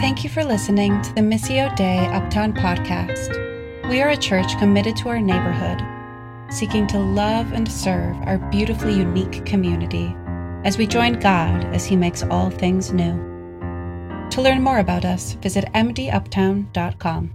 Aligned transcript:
Thank 0.00 0.24
you 0.24 0.30
for 0.30 0.42
listening 0.42 1.02
to 1.02 1.14
the 1.14 1.20
Missio 1.20 1.76
Dei 1.76 2.06
Uptown 2.06 2.54
podcast. 2.54 3.36
We 3.90 4.00
are 4.00 4.08
a 4.08 4.16
church 4.16 4.56
committed 4.58 4.96
to 4.96 5.10
our 5.10 5.20
neighborhood, 5.20 5.82
seeking 6.50 6.86
to 6.86 6.98
love 6.98 7.52
and 7.52 7.70
serve 7.70 8.16
our 8.22 8.38
beautifully 8.50 8.94
unique 8.94 9.44
community 9.44 10.16
as 10.64 10.78
we 10.78 10.86
join 10.86 11.20
God 11.20 11.66
as 11.74 11.84
He 11.84 11.96
makes 11.96 12.22
all 12.22 12.48
things 12.48 12.94
new. 12.94 13.12
To 14.30 14.40
learn 14.40 14.62
more 14.62 14.78
about 14.78 15.04
us, 15.04 15.34
visit 15.34 15.66
mduptown.com. 15.74 17.34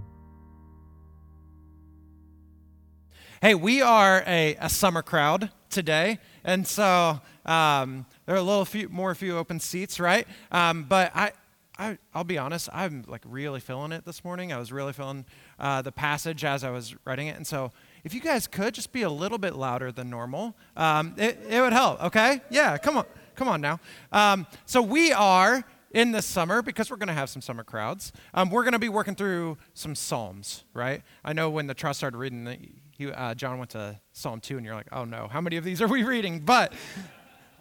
Hey, 3.40 3.54
we 3.54 3.80
are 3.80 4.24
a, 4.26 4.56
a 4.58 4.68
summer 4.68 5.02
crowd 5.02 5.52
today, 5.70 6.18
and 6.42 6.66
so 6.66 7.20
um, 7.44 8.06
there 8.26 8.34
are 8.34 8.38
a 8.38 8.42
little 8.42 8.64
few 8.64 8.88
more 8.88 9.14
few 9.14 9.38
open 9.38 9.60
seats, 9.60 10.00
right? 10.00 10.26
Um, 10.50 10.82
but 10.82 11.14
I, 11.14 11.30
I, 11.78 11.98
will 12.14 12.24
be 12.24 12.38
honest, 12.38 12.68
I'm 12.72 13.04
like 13.06 13.22
really 13.26 13.60
feeling 13.60 13.92
it 13.92 14.04
this 14.04 14.24
morning. 14.24 14.52
I 14.52 14.58
was 14.58 14.72
really 14.72 14.92
feeling 14.92 15.26
uh, 15.58 15.82
the 15.82 15.92
passage 15.92 16.44
as 16.44 16.64
I 16.64 16.70
was 16.70 16.94
writing 17.04 17.26
it, 17.26 17.36
and 17.36 17.46
so 17.46 17.72
if 18.04 18.14
you 18.14 18.20
guys 18.20 18.46
could 18.46 18.74
just 18.74 18.92
be 18.92 19.02
a 19.02 19.10
little 19.10 19.38
bit 19.38 19.54
louder 19.54 19.92
than 19.92 20.08
normal, 20.08 20.54
um, 20.76 21.14
it, 21.16 21.38
it 21.48 21.60
would 21.60 21.72
help. 21.72 22.02
Okay? 22.04 22.40
Yeah, 22.50 22.78
come 22.78 22.96
on, 22.96 23.04
come 23.34 23.48
on 23.48 23.60
now. 23.60 23.80
Um, 24.12 24.46
so 24.64 24.80
we 24.80 25.12
are 25.12 25.64
in 25.92 26.12
this 26.12 26.26
summer 26.26 26.62
because 26.62 26.90
we're 26.90 26.96
going 26.96 27.08
to 27.08 27.14
have 27.14 27.30
some 27.30 27.42
summer 27.42 27.64
crowds. 27.64 28.12
Um, 28.34 28.50
we're 28.50 28.64
going 28.64 28.72
to 28.72 28.78
be 28.78 28.88
working 28.88 29.14
through 29.14 29.58
some 29.74 29.94
psalms, 29.94 30.64
right? 30.74 31.02
I 31.24 31.32
know 31.32 31.50
when 31.50 31.66
the 31.66 31.74
trust 31.74 31.98
started 31.98 32.18
reading, 32.18 32.44
the, 32.44 32.58
he, 32.90 33.10
uh, 33.10 33.34
John 33.34 33.58
went 33.58 33.70
to 33.70 34.00
Psalm 34.12 34.40
two, 34.40 34.56
and 34.56 34.64
you're 34.64 34.74
like, 34.74 34.88
oh 34.92 35.04
no, 35.04 35.28
how 35.28 35.40
many 35.40 35.56
of 35.56 35.64
these 35.64 35.82
are 35.82 35.88
we 35.88 36.02
reading? 36.02 36.40
But 36.40 36.72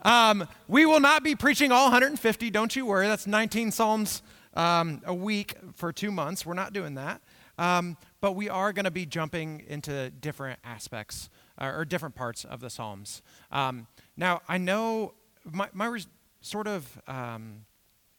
um, 0.06 0.48
we 0.68 0.86
will 0.86 1.00
not 1.00 1.24
be 1.24 1.36
preaching 1.36 1.72
all 1.72 1.86
150, 1.86 2.52
don't 2.52 2.76
you 2.76 2.86
worry. 2.86 3.08
That's 3.08 3.26
19 3.26 3.72
Psalms 3.72 4.22
um, 4.54 5.02
a 5.04 5.16
week 5.16 5.56
for 5.74 5.92
two 5.92 6.12
months. 6.12 6.46
We're 6.46 6.54
not 6.54 6.74
doing 6.74 6.94
that. 6.94 7.22
Um, 7.58 7.98
but 8.22 8.34
we 8.34 8.48
are 8.48 8.72
going 8.72 8.86
to 8.86 8.92
be 8.92 9.08
jumping 9.08 9.64
into 9.68 10.12
different 10.12 10.60
aspects 10.64 11.30
uh, 11.58 11.72
or 11.74 11.86
different 11.86 12.14
parts 12.14 12.46
of 12.46 12.60
the 12.60 12.70
Psalms. 12.70 13.24
Um, 13.52 13.88
now, 14.16 14.44
I 14.48 14.60
know 14.60 15.16
my, 15.44 15.70
my 15.74 15.88
res- 15.88 16.08
sort 16.40 16.68
of 16.68 17.02
um, 17.08 17.66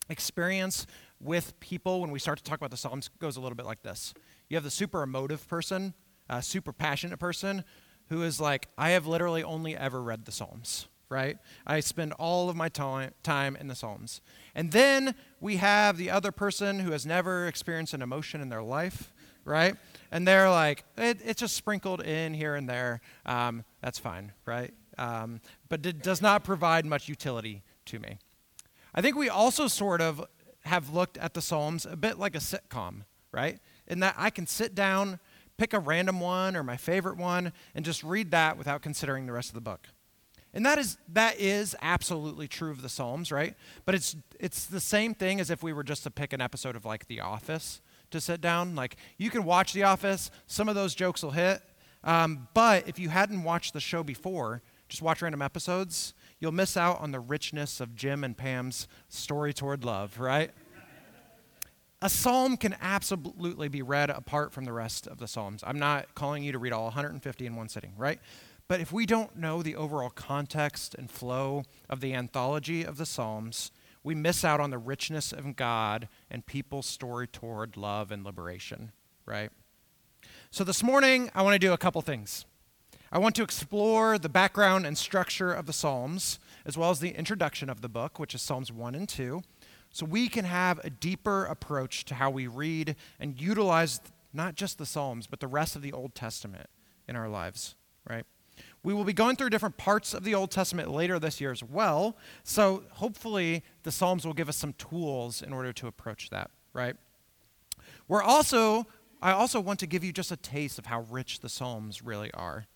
experience 0.08 0.88
with 1.20 1.58
people 1.60 2.00
when 2.00 2.10
we 2.10 2.18
start 2.18 2.38
to 2.38 2.44
talk 2.44 2.58
about 2.58 2.72
the 2.72 2.76
Psalms 2.76 3.10
goes 3.20 3.36
a 3.36 3.40
little 3.40 3.56
bit 3.56 3.66
like 3.66 3.82
this. 3.82 4.12
You 4.48 4.56
have 4.56 4.64
the 4.64 4.70
super 4.70 5.04
emotive 5.04 5.46
person, 5.46 5.94
super 6.40 6.72
passionate 6.72 7.20
person 7.20 7.62
who 8.08 8.24
is 8.24 8.40
like, 8.40 8.66
I 8.76 8.90
have 8.90 9.06
literally 9.06 9.44
only 9.44 9.76
ever 9.76 10.02
read 10.02 10.24
the 10.24 10.32
Psalms 10.32 10.88
right? 11.08 11.38
I 11.66 11.80
spend 11.80 12.12
all 12.14 12.48
of 12.48 12.56
my 12.56 12.68
time, 12.68 13.12
time 13.22 13.56
in 13.56 13.68
the 13.68 13.74
Psalms. 13.74 14.20
And 14.54 14.72
then 14.72 15.14
we 15.40 15.56
have 15.56 15.96
the 15.96 16.10
other 16.10 16.32
person 16.32 16.80
who 16.80 16.92
has 16.92 17.06
never 17.06 17.46
experienced 17.46 17.94
an 17.94 18.02
emotion 18.02 18.40
in 18.40 18.48
their 18.48 18.62
life, 18.62 19.12
right? 19.44 19.76
And 20.10 20.26
they're 20.26 20.50
like, 20.50 20.84
it, 20.96 21.18
it's 21.24 21.40
just 21.40 21.56
sprinkled 21.56 22.02
in 22.02 22.34
here 22.34 22.54
and 22.54 22.68
there. 22.68 23.00
Um, 23.24 23.64
that's 23.80 23.98
fine, 23.98 24.32
right? 24.44 24.74
Um, 24.98 25.40
but 25.68 25.84
it 25.86 26.02
does 26.02 26.20
not 26.20 26.42
provide 26.42 26.84
much 26.86 27.08
utility 27.08 27.62
to 27.86 27.98
me. 27.98 28.18
I 28.94 29.02
think 29.02 29.16
we 29.16 29.28
also 29.28 29.68
sort 29.68 30.00
of 30.00 30.24
have 30.64 30.90
looked 30.92 31.18
at 31.18 31.34
the 31.34 31.42
Psalms 31.42 31.86
a 31.86 31.96
bit 31.96 32.18
like 32.18 32.34
a 32.34 32.38
sitcom, 32.38 33.04
right? 33.30 33.60
In 33.86 34.00
that 34.00 34.14
I 34.18 34.30
can 34.30 34.46
sit 34.46 34.74
down, 34.74 35.20
pick 35.56 35.72
a 35.72 35.78
random 35.78 36.18
one 36.18 36.56
or 36.56 36.64
my 36.64 36.76
favorite 36.76 37.16
one, 37.16 37.52
and 37.74 37.84
just 37.84 38.02
read 38.02 38.32
that 38.32 38.58
without 38.58 38.82
considering 38.82 39.26
the 39.26 39.32
rest 39.32 39.50
of 39.50 39.54
the 39.54 39.60
book. 39.60 39.88
And 40.56 40.64
that 40.64 40.78
is, 40.78 40.96
that 41.12 41.38
is 41.38 41.76
absolutely 41.82 42.48
true 42.48 42.70
of 42.70 42.80
the 42.80 42.88
Psalms, 42.88 43.30
right? 43.30 43.54
But 43.84 43.94
it's, 43.94 44.16
it's 44.40 44.64
the 44.64 44.80
same 44.80 45.12
thing 45.12 45.38
as 45.38 45.50
if 45.50 45.62
we 45.62 45.74
were 45.74 45.84
just 45.84 46.02
to 46.04 46.10
pick 46.10 46.32
an 46.32 46.40
episode 46.40 46.76
of 46.76 46.86
like 46.86 47.08
The 47.08 47.20
Office 47.20 47.82
to 48.10 48.22
sit 48.22 48.40
down. 48.40 48.74
Like, 48.74 48.96
you 49.18 49.28
can 49.28 49.44
watch 49.44 49.74
The 49.74 49.82
Office, 49.82 50.30
some 50.46 50.70
of 50.70 50.74
those 50.74 50.94
jokes 50.94 51.22
will 51.22 51.32
hit. 51.32 51.60
Um, 52.02 52.48
but 52.54 52.88
if 52.88 52.98
you 52.98 53.10
hadn't 53.10 53.42
watched 53.42 53.74
the 53.74 53.80
show 53.80 54.02
before, 54.02 54.62
just 54.88 55.02
watch 55.02 55.20
random 55.20 55.42
episodes, 55.42 56.14
you'll 56.40 56.52
miss 56.52 56.74
out 56.74 57.02
on 57.02 57.12
the 57.12 57.20
richness 57.20 57.78
of 57.78 57.94
Jim 57.94 58.24
and 58.24 58.34
Pam's 58.34 58.88
story 59.10 59.52
toward 59.52 59.84
love, 59.84 60.18
right? 60.18 60.52
A 62.00 62.08
psalm 62.08 62.56
can 62.56 62.76
absolutely 62.80 63.68
be 63.68 63.82
read 63.82 64.08
apart 64.08 64.54
from 64.54 64.64
the 64.64 64.72
rest 64.72 65.06
of 65.06 65.18
the 65.18 65.28
psalms. 65.28 65.62
I'm 65.66 65.78
not 65.78 66.14
calling 66.14 66.42
you 66.42 66.52
to 66.52 66.58
read 66.58 66.72
all 66.72 66.84
150 66.84 67.44
in 67.44 67.56
one 67.56 67.68
sitting, 67.68 67.92
right? 67.98 68.20
But 68.68 68.80
if 68.80 68.92
we 68.92 69.06
don't 69.06 69.36
know 69.36 69.62
the 69.62 69.76
overall 69.76 70.10
context 70.10 70.94
and 70.94 71.10
flow 71.10 71.62
of 71.88 72.00
the 72.00 72.14
anthology 72.14 72.82
of 72.84 72.96
the 72.96 73.06
Psalms, 73.06 73.70
we 74.02 74.14
miss 74.14 74.44
out 74.44 74.60
on 74.60 74.70
the 74.70 74.78
richness 74.78 75.32
of 75.32 75.56
God 75.56 76.08
and 76.30 76.46
people's 76.46 76.86
story 76.86 77.26
toward 77.26 77.76
love 77.76 78.10
and 78.10 78.24
liberation, 78.24 78.92
right? 79.24 79.50
So 80.50 80.64
this 80.64 80.82
morning, 80.82 81.30
I 81.34 81.42
want 81.42 81.54
to 81.54 81.58
do 81.58 81.72
a 81.72 81.78
couple 81.78 82.02
things. 82.02 82.44
I 83.12 83.18
want 83.18 83.36
to 83.36 83.44
explore 83.44 84.18
the 84.18 84.28
background 84.28 84.84
and 84.84 84.98
structure 84.98 85.52
of 85.52 85.66
the 85.66 85.72
Psalms, 85.72 86.40
as 86.64 86.76
well 86.76 86.90
as 86.90 86.98
the 86.98 87.10
introduction 87.10 87.70
of 87.70 87.80
the 87.80 87.88
book, 87.88 88.18
which 88.18 88.34
is 88.34 88.42
Psalms 88.42 88.72
1 88.72 88.94
and 88.96 89.08
2, 89.08 89.42
so 89.92 90.04
we 90.04 90.28
can 90.28 90.44
have 90.44 90.80
a 90.84 90.90
deeper 90.90 91.44
approach 91.44 92.04
to 92.06 92.14
how 92.14 92.30
we 92.30 92.48
read 92.48 92.96
and 93.20 93.40
utilize 93.40 94.00
not 94.32 94.56
just 94.56 94.78
the 94.78 94.86
Psalms, 94.86 95.26
but 95.26 95.40
the 95.40 95.46
rest 95.46 95.76
of 95.76 95.82
the 95.82 95.92
Old 95.92 96.14
Testament 96.14 96.68
in 97.08 97.14
our 97.14 97.28
lives, 97.28 97.76
right? 98.08 98.26
We 98.82 98.94
will 98.94 99.04
be 99.04 99.12
going 99.12 99.36
through 99.36 99.50
different 99.50 99.76
parts 99.76 100.14
of 100.14 100.24
the 100.24 100.34
Old 100.34 100.50
Testament 100.50 100.90
later 100.90 101.18
this 101.18 101.40
year 101.40 101.50
as 101.50 101.62
well. 101.62 102.16
So 102.44 102.84
hopefully 102.90 103.64
the 103.82 103.92
Psalms 103.92 104.24
will 104.24 104.34
give 104.34 104.48
us 104.48 104.56
some 104.56 104.72
tools 104.74 105.42
in 105.42 105.52
order 105.52 105.72
to 105.72 105.86
approach 105.86 106.30
that, 106.30 106.50
right? 106.72 106.96
We're 108.08 108.22
also, 108.22 108.86
I 109.20 109.32
also 109.32 109.60
want 109.60 109.80
to 109.80 109.86
give 109.86 110.04
you 110.04 110.12
just 110.12 110.30
a 110.30 110.36
taste 110.36 110.78
of 110.78 110.86
how 110.86 111.02
rich 111.10 111.40
the 111.40 111.48
Psalms 111.48 112.02
really 112.02 112.30
are. 112.32 112.66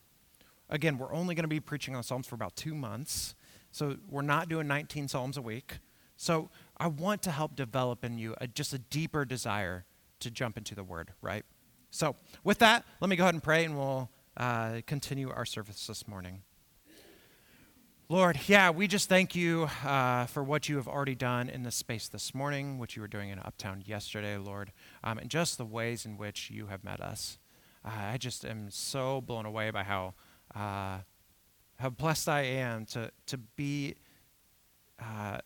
Again, 0.68 0.98
we're 0.98 1.12
only 1.12 1.34
going 1.34 1.44
to 1.44 1.48
be 1.48 1.60
preaching 1.60 1.97
on 1.97 2.02
Psalms 2.02 2.26
for 2.26 2.34
about 2.34 2.56
two 2.56 2.74
months. 2.74 3.34
So 3.72 3.97
we're 4.08 4.22
not 4.22 4.48
doing 4.48 4.66
19 4.66 5.08
Psalms 5.08 5.36
a 5.36 5.42
week. 5.42 5.78
So 6.16 6.50
I 6.76 6.86
want 6.86 7.22
to 7.22 7.30
help 7.30 7.56
develop 7.56 8.04
in 8.04 8.18
you 8.18 8.34
a, 8.41 8.47
just 8.47 8.74
a 8.74 8.78
deeper 8.78 9.24
desire 9.24 9.84
to 10.20 10.30
jump 10.30 10.58
into 10.58 10.74
the 10.74 10.84
Word, 10.84 11.12
right? 11.22 11.44
So 11.91 12.16
with 12.44 12.58
that, 12.58 12.84
let 13.00 13.08
me 13.08 13.16
go 13.16 13.24
ahead 13.24 13.34
and 13.34 13.42
pray 13.42 13.64
and 13.64 13.76
we'll 13.76 14.10
uh, 14.36 14.80
continue 14.86 15.30
our 15.30 15.44
service 15.44 15.86
this 15.86 16.06
morning. 16.06 16.42
Lord, 18.08 18.41
yeah, 18.48 18.70
we 18.70 18.88
just 18.88 19.08
thank 19.08 19.36
you 19.36 19.68
uh, 19.84 20.26
for 20.26 20.42
what 20.42 20.68
you 20.68 20.74
have 20.76 20.88
already 20.88 21.14
done 21.14 21.48
in 21.48 21.62
this 21.62 21.76
space 21.76 22.08
this 22.08 22.34
morning, 22.34 22.76
what 22.78 22.96
you 22.96 23.02
were 23.02 23.08
doing 23.08 23.30
in 23.30 23.38
Uptown 23.38 23.84
yesterday, 23.86 24.36
Lord, 24.36 24.72
um, 25.04 25.18
and 25.18 25.30
just 25.30 25.58
the 25.58 25.64
ways 25.64 26.04
in 26.04 26.16
which 26.16 26.50
you 26.50 26.66
have 26.66 26.82
met 26.82 27.00
us. 27.00 27.38
Uh, 27.84 27.91
I 28.12 28.18
just 28.18 28.44
am 28.44 28.68
so 28.70 29.20
blown 29.20 29.46
away 29.46 29.70
by 29.70 29.84
how 29.84 30.14
uh, 30.56 30.98
how 31.78 31.91
blessed 31.91 32.28
I 32.28 32.41
am 32.41 32.84
to 32.86 33.12
to 33.26 33.38
be 33.38 33.94
uh, 35.00 35.38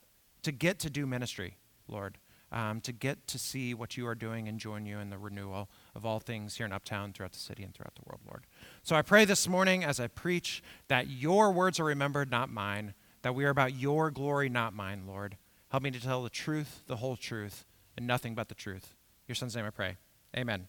to 0.43 0.51
get 0.51 0.79
to 0.79 0.91
do 0.91 1.07
ministry, 1.07 1.59
Lord, 1.87 2.17
um, 2.53 2.81
to 2.83 2.93
get 2.93 3.27
to 3.29 3.39
see 3.39 3.75
what 3.75 3.97
you 3.97 4.07
are 4.07 4.15
doing 4.15 4.49
and 4.49 4.59
join 4.59 4.87
you 4.87 4.99
in 4.99 5.11
the 5.11 5.19
renewal 5.19 5.69
of 5.95 6.07
all 6.07 6.21
things 6.21 6.57
here 6.57 6.67
in 6.67 6.73
Uptown, 6.73 7.13
throughout 7.13 7.33
the 7.33 7.39
city, 7.39 7.65
and 7.65 7.75
throughout 7.75 7.95
the 7.95 8.03
world, 8.07 8.21
Lord. 8.27 8.45
So 8.83 8.95
I 8.95 9.03
pray 9.03 9.25
this 9.25 9.49
morning 9.49 9.83
as 9.85 9.99
I 9.99 10.07
preach 10.07 10.63
that 10.89 11.09
your 11.09 11.51
words 11.51 11.81
are 11.81 11.85
remembered, 11.85 12.31
not 12.31 12.51
mine, 12.51 12.95
that 13.23 13.35
we 13.35 13.45
are 13.45 13.51
about 13.51 13.75
your 13.75 14.11
glory, 14.11 14.49
not 14.49 14.75
mine, 14.75 15.05
Lord. 15.07 15.37
Help 15.71 15.83
me 15.83 15.91
to 15.91 16.01
tell 16.01 16.23
the 16.23 16.31
truth, 16.31 16.83
the 16.87 16.97
whole 16.97 17.17
truth, 17.17 17.65
and 17.97 18.07
nothing 18.07 18.35
but 18.35 18.49
the 18.49 18.55
truth. 18.55 18.95
Your 19.27 19.35
son's 19.35 19.57
name 19.57 19.65
I 19.65 19.71
pray. 19.71 19.97
Amen. 20.37 20.69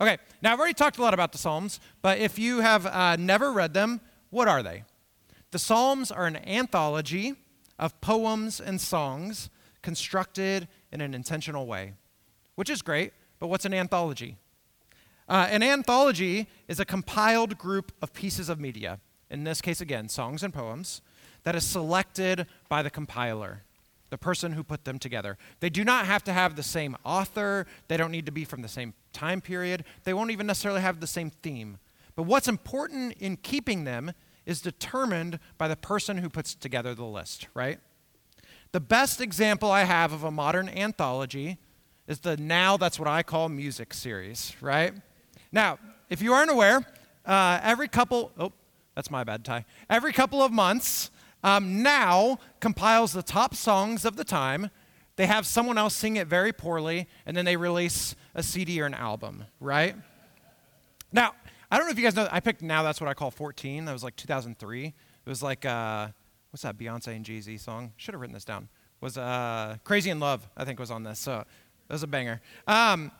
Okay, 0.00 0.18
now 0.42 0.52
I've 0.52 0.58
already 0.58 0.74
talked 0.74 0.98
a 0.98 1.02
lot 1.02 1.14
about 1.14 1.32
the 1.32 1.38
Psalms, 1.38 1.80
but 2.02 2.18
if 2.18 2.38
you 2.38 2.60
have 2.60 2.84
uh, 2.86 3.16
never 3.16 3.50
read 3.50 3.72
them, 3.72 4.00
what 4.30 4.46
are 4.46 4.62
they? 4.62 4.84
The 5.52 5.58
Psalms 5.58 6.10
are 6.10 6.26
an 6.26 6.36
anthology 6.36 7.34
of 7.78 7.98
poems 8.00 8.60
and 8.60 8.80
songs 8.80 9.48
constructed 9.86 10.66
in 10.90 11.00
an 11.00 11.14
intentional 11.14 11.64
way, 11.64 11.92
which 12.56 12.68
is 12.68 12.82
great 12.82 13.12
but 13.38 13.48
what's 13.48 13.64
an 13.64 13.72
anthology? 13.74 14.36
Uh, 15.28 15.46
an 15.48 15.62
anthology 15.62 16.48
is 16.66 16.80
a 16.80 16.84
compiled 16.84 17.56
group 17.58 17.92
of 18.00 18.12
pieces 18.12 18.48
of 18.48 18.60
media, 18.60 18.98
in 19.30 19.44
this 19.44 19.60
case, 19.60 19.80
again, 19.80 20.08
songs 20.08 20.42
and 20.42 20.54
poems, 20.54 21.02
that 21.42 21.54
is 21.54 21.64
selected 21.64 22.46
by 22.68 22.82
the 22.82 22.90
compiler, 22.90 23.62
the 24.10 24.18
person 24.18 24.52
who 24.52 24.62
put 24.62 24.84
them 24.84 24.98
together. 24.98 25.36
They 25.60 25.70
do 25.70 25.84
not 25.84 26.06
have 26.06 26.22
to 26.24 26.32
have 26.32 26.56
the 26.56 26.62
same 26.62 26.96
author, 27.04 27.66
they 27.88 27.96
don't 27.96 28.12
need 28.12 28.26
to 28.26 28.32
be 28.32 28.44
from 28.44 28.62
the 28.62 28.68
same 28.68 28.94
time 29.12 29.40
period, 29.40 29.84
they 30.02 30.14
won't 30.14 30.30
even 30.30 30.46
necessarily 30.46 30.80
have 30.80 31.00
the 31.00 31.06
same 31.06 31.30
theme. 31.30 31.78
But 32.14 32.24
what's 32.24 32.48
important 32.48 33.14
in 33.18 33.36
keeping 33.36 33.84
them 33.84 34.12
is 34.46 34.60
determined 34.60 35.38
by 35.58 35.68
the 35.68 35.76
person 35.76 36.18
who 36.18 36.28
puts 36.28 36.54
together 36.54 36.94
the 36.94 37.04
list, 37.04 37.48
right? 37.54 37.80
The 38.72 38.80
best 38.80 39.20
example 39.20 39.70
I 39.70 39.84
have 39.84 40.12
of 40.12 40.24
a 40.24 40.30
modern 40.30 40.68
anthology 40.68 41.58
is 42.06 42.20
the 42.20 42.36
Now 42.36 42.76
That's 42.76 42.98
What 42.98 43.08
I 43.08 43.22
Call 43.22 43.48
Music 43.48 43.94
series, 43.94 44.54
right? 44.60 44.92
Now, 45.50 45.78
if 46.10 46.20
you 46.20 46.32
aren't 46.32 46.50
aware, 46.50 46.84
uh, 47.24 47.60
every 47.62 47.88
couple, 47.88 48.32
oh, 48.38 48.52
that's 48.94 49.10
my 49.10 49.24
bad 49.24 49.44
tie. 49.44 49.64
Every 49.88 50.12
couple 50.12 50.42
of 50.42 50.52
months, 50.52 51.10
um, 51.42 51.82
Now 51.82 52.38
compiles 52.60 53.12
the 53.12 53.22
top 53.22 53.54
songs 53.54 54.04
of 54.04 54.16
the 54.16 54.24
time 54.24 54.70
they 55.16 55.26
have 55.26 55.46
someone 55.46 55.78
else 55.78 55.94
sing 55.94 56.16
it 56.16 56.28
very 56.28 56.52
poorly, 56.52 57.08
and 57.24 57.36
then 57.36 57.46
they 57.46 57.56
release 57.56 58.14
a 58.34 58.42
CD 58.42 58.80
or 58.80 58.86
an 58.86 58.94
album, 58.94 59.44
right? 59.60 59.96
Now, 61.10 61.32
I 61.70 61.78
don't 61.78 61.86
know 61.86 61.92
if 61.92 61.98
you 61.98 62.04
guys 62.04 62.14
know, 62.14 62.28
I 62.30 62.40
picked 62.40 62.60
Now 62.60 62.82
That's 62.82 63.00
What 63.00 63.08
I 63.08 63.14
Call 63.14 63.30
14. 63.30 63.86
That 63.86 63.92
was 63.92 64.04
like 64.04 64.14
2003. 64.16 64.86
It 64.86 64.94
was 65.24 65.42
like, 65.42 65.64
uh, 65.64 66.08
what's 66.50 66.62
that 66.62 66.76
Beyonce 66.76 67.08
and 67.08 67.24
Jay 67.24 67.40
Z 67.40 67.58
song? 67.58 67.92
Should 67.96 68.14
have 68.14 68.20
written 68.20 68.34
this 68.34 68.44
down. 68.44 68.68
Was 69.00 69.18
uh, 69.18 69.76
Crazy 69.84 70.10
in 70.10 70.20
Love, 70.20 70.48
I 70.56 70.64
think, 70.64 70.78
was 70.78 70.90
on 70.90 71.02
this. 71.02 71.18
So 71.18 71.40
it 71.40 71.92
was 71.92 72.02
a 72.02 72.06
banger. 72.06 72.40
Um, 72.66 73.12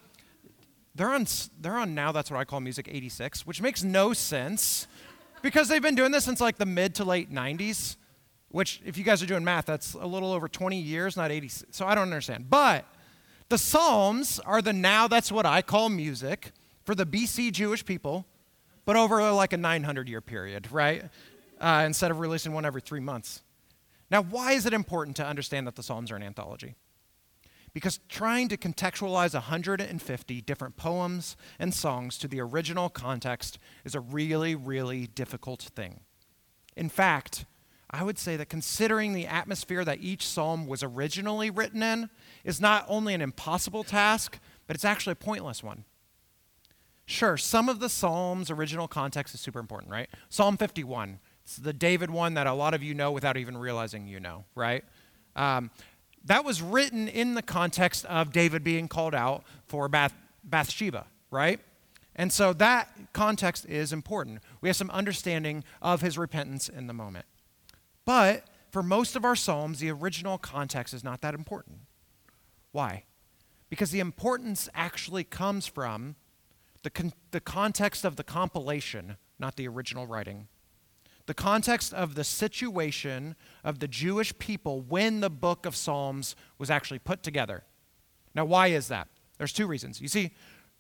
they're, 0.95 1.11
on, 1.11 1.27
they're 1.61 1.77
on 1.77 1.95
Now 1.95 2.13
That's 2.13 2.31
What 2.31 2.41
I 2.41 2.45
Call 2.45 2.61
Music 2.61 2.89
86, 2.91 3.47
which 3.47 3.61
makes 3.61 3.85
no 3.85 4.15
sense 4.15 4.87
because 5.43 5.69
they've 5.69 5.83
been 5.83 5.95
doing 5.95 6.11
this 6.11 6.25
since 6.25 6.41
like 6.41 6.57
the 6.57 6.65
mid 6.67 6.95
to 6.95 7.05
late 7.05 7.31
90s 7.31 7.97
which, 8.57 8.81
if 8.87 8.97
you 8.97 9.05
guys 9.05 9.23
are 9.23 9.27
doing 9.27 9.45
math, 9.45 9.67
that's 9.67 9.95
a 9.95 10.07
little 10.07 10.33
over 10.33 10.49
20 10.49 10.79
years, 10.79 11.15
not 11.15 11.31
80. 11.31 11.49
So 11.71 11.87
I 11.87 11.95
don't 11.95 12.05
understand. 12.05 12.49
But 12.49 12.87
the 13.51 13.59
Psalms 13.59 14.41
are 14.41 14.63
the 14.63 14.73
now 14.73 15.09
that's 15.09 15.31
what 15.31 15.45
I 15.45 15.63
call 15.63 15.89
music 15.89 16.53
for 16.85 16.95
the 16.95 17.05
BC 17.05 17.53
Jewish 17.53 17.85
people, 17.85 18.25
but 18.85 18.97
over 18.97 19.31
like 19.33 19.53
a 19.53 19.57
900 19.57 20.09
year 20.09 20.21
period, 20.21 20.73
right? 20.73 21.05
Uh, 21.61 21.85
instead 21.87 22.11
of 22.11 22.21
releasing 22.21 22.53
one 22.53 22.67
every 22.67 22.83
three 22.83 23.01
months. 23.01 23.43
Now, 24.11 24.23
why 24.23 24.53
is 24.53 24.67
it 24.67 24.75
important 24.75 25.17
to 25.17 25.27
understand 25.27 25.67
that 25.67 25.75
the 25.75 25.83
Psalms 25.83 26.11
are 26.11 26.17
an 26.17 26.23
anthology? 26.23 26.75
Because 27.73 28.01
trying 28.09 28.49
to 28.49 28.57
contextualize 28.57 29.35
150 29.35 30.41
different 30.43 30.77
poems 30.77 31.37
and 31.59 31.75
songs 31.75 32.17
to 32.19 32.29
the 32.29 32.41
original 32.41 32.89
context 32.89 33.59
is 33.85 33.95
a 33.95 34.01
really, 34.01 34.55
really 34.55 35.07
difficult 35.07 35.63
thing. 35.75 36.01
In 36.77 36.89
fact, 36.89 37.45
I 37.91 38.03
would 38.03 38.19
say 38.19 38.37
that 38.37 38.49
considering 38.49 39.13
the 39.13 39.27
atmosphere 39.27 39.85
that 39.85 40.01
each 40.01 40.27
psalm 40.27 40.67
was 40.67 40.83
originally 40.83 41.51
written 41.51 41.83
in 41.83 42.11
is 42.45 42.61
not 42.61 42.85
only 42.89 43.15
an 43.15 43.21
impossible 43.21 43.85
task, 43.85 44.39
but 44.67 44.75
it's 44.75 44.85
actually 44.85 45.13
a 45.13 45.17
pointless 45.17 45.63
one. 45.63 45.85
Sure, 47.05 47.37
some 47.37 47.69
of 47.69 47.79
the 47.79 47.89
psalms' 47.89 48.51
original 48.51 48.89
context 48.89 49.35
is 49.35 49.41
super 49.41 49.61
important, 49.61 49.93
right? 49.93 50.09
Psalm 50.29 50.57
51, 50.57 51.21
it's 51.47 51.59
the 51.59 51.73
David 51.73 52.11
one 52.11 52.35
that 52.35 52.49
a 52.49 52.53
lot 52.53 52.75
of 52.75 52.83
you 52.83 52.93
know 52.93 53.13
without 53.13 53.37
even 53.37 53.57
realizing 53.57 54.09
you 54.09 54.19
know, 54.19 54.45
right? 54.57 54.83
Um, 55.37 55.71
that 56.25 56.45
was 56.45 56.61
written 56.61 57.07
in 57.07 57.35
the 57.35 57.43
context 57.43 58.05
of 58.07 58.33
David 58.33 58.65
being 58.65 58.89
called 58.89 59.15
out 59.15 59.45
for 59.69 59.89
Bath, 59.89 60.13
Bathsheba, 60.43 61.07
right? 61.31 61.61
And 62.17 62.33
so 62.33 62.53
that 62.55 62.91
context 63.13 63.65
is 63.67 63.93
important. 63.93 64.41
We 64.61 64.69
have 64.69 64.75
some 64.75 64.91
understanding 64.91 65.63
of 65.81 66.01
his 66.01 66.19
repentance 66.19 66.69
in 66.69 66.89
the 66.89 66.93
moment. 66.93 67.27
But 68.05 68.43
for 68.73 68.83
most 68.83 69.15
of 69.15 69.25
our 69.25 69.37
Psalms, 69.37 69.79
the 69.79 69.93
original 69.93 70.39
context 70.39 70.93
is 70.93 71.05
not 71.05 71.21
that 71.21 71.33
important. 71.33 71.79
Why? 72.73 73.05
Because 73.71 73.93
the 73.93 74.01
importance 74.01 74.69
actually 74.75 75.23
comes 75.23 75.69
from 75.69 76.17
the, 76.83 76.91
con- 76.91 77.13
the 77.31 77.41
context 77.41 78.05
of 78.05 78.17
the 78.17 78.25
compilation, 78.25 79.17
not 79.39 79.55
the 79.55 79.69
original 79.69 80.09
writing. 80.09 80.49
The 81.27 81.35
context 81.35 81.93
of 81.93 82.15
the 82.15 82.25
situation 82.25 83.37
of 83.65 83.81
the 83.81 83.89
Jewish 83.89 84.37
people 84.39 84.81
when 84.81 85.21
the 85.21 85.31
book 85.31 85.67
of 85.67 85.75
Psalms 85.75 86.37
was 86.59 86.71
actually 86.71 87.01
put 87.01 87.23
together. 87.23 87.65
Now, 88.35 88.45
why 88.45 88.69
is 88.69 88.89
that? 88.89 89.09
There's 89.39 89.53
two 89.53 89.67
reasons. 89.67 90.01
You 90.01 90.09
see, 90.09 90.33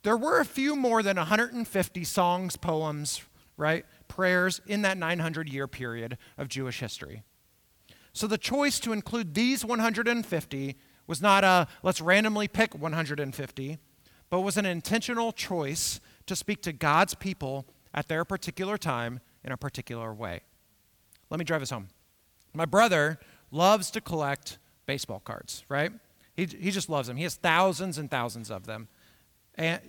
there 0.03 0.17
were 0.17 0.41
a 0.41 0.45
few 0.45 0.77
more 0.77 1.03
than 1.03 1.17
150 1.17 2.05
songs, 2.05 2.57
poems, 2.57 3.23
right? 3.57 3.85
prayers 4.09 4.61
in 4.67 4.83
that 4.83 4.97
900 4.97 5.49
year 5.49 5.67
period 5.67 6.19
of 6.39 6.49
Jewish 6.49 6.81
history. 6.81 7.23
So 8.13 8.27
the 8.27 8.39
choice 8.39 8.81
to 8.81 8.93
include 8.93 9.35
these 9.35 9.65
150 9.65 10.77
was 11.07 11.23
not 11.23 11.45
a 11.45 11.69
let's 11.83 12.01
randomly 12.01 12.49
pick 12.49 12.75
150, 12.75 13.79
but 14.31 14.41
was 14.41 14.57
an 14.57 14.67
intentional 14.67 15.33
choice 15.33 16.01
to 16.27 16.35
speak 16.35 16.63
to 16.63 16.73
God's 16.73 17.15
people 17.15 17.67
at 17.95 18.09
their 18.09 18.25
particular 18.25 18.79
time 18.79 19.21
in 19.47 19.53
a 19.53 19.57
particular 19.57 20.13
way. 20.13 20.41
Let 21.31 21.39
me 21.39 21.45
drive 21.45 21.63
us 21.63 21.71
home. 21.71 21.89
My 22.53 22.67
brother 22.67 23.19
loves 23.51 23.91
to 23.93 24.01
collect 24.01 24.59
baseball 24.87 25.21
cards, 25.21 25.65
right? 25.69 25.93
He, 26.35 26.45
he 26.47 26.71
just 26.71 26.91
loves 26.91 27.09
them. 27.09 27.17
He 27.17 27.23
has 27.23 27.37
thousands 27.37 27.97
and 27.97 28.11
thousands 28.11 28.51
of 28.51 28.67
them. 28.67 28.89
And, 29.55 29.81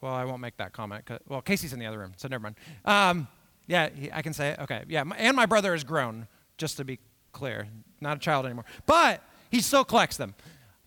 well, 0.00 0.14
I 0.14 0.24
won't 0.24 0.40
make 0.40 0.56
that 0.56 0.72
comment. 0.72 1.08
Well, 1.28 1.42
Casey's 1.42 1.72
in 1.72 1.78
the 1.78 1.86
other 1.86 1.98
room, 1.98 2.14
so 2.16 2.28
never 2.28 2.42
mind. 2.42 2.56
Um, 2.84 3.28
yeah, 3.66 3.90
he, 3.90 4.10
I 4.10 4.22
can 4.22 4.32
say 4.32 4.50
it. 4.50 4.58
Okay. 4.60 4.82
Yeah, 4.88 5.04
and 5.16 5.36
my 5.36 5.46
brother 5.46 5.74
is 5.74 5.84
grown, 5.84 6.26
just 6.58 6.76
to 6.78 6.84
be 6.84 6.98
clear, 7.32 7.68
not 8.00 8.16
a 8.16 8.20
child 8.20 8.46
anymore. 8.46 8.64
But 8.86 9.22
he 9.50 9.60
still 9.60 9.84
collects 9.84 10.16
them. 10.16 10.34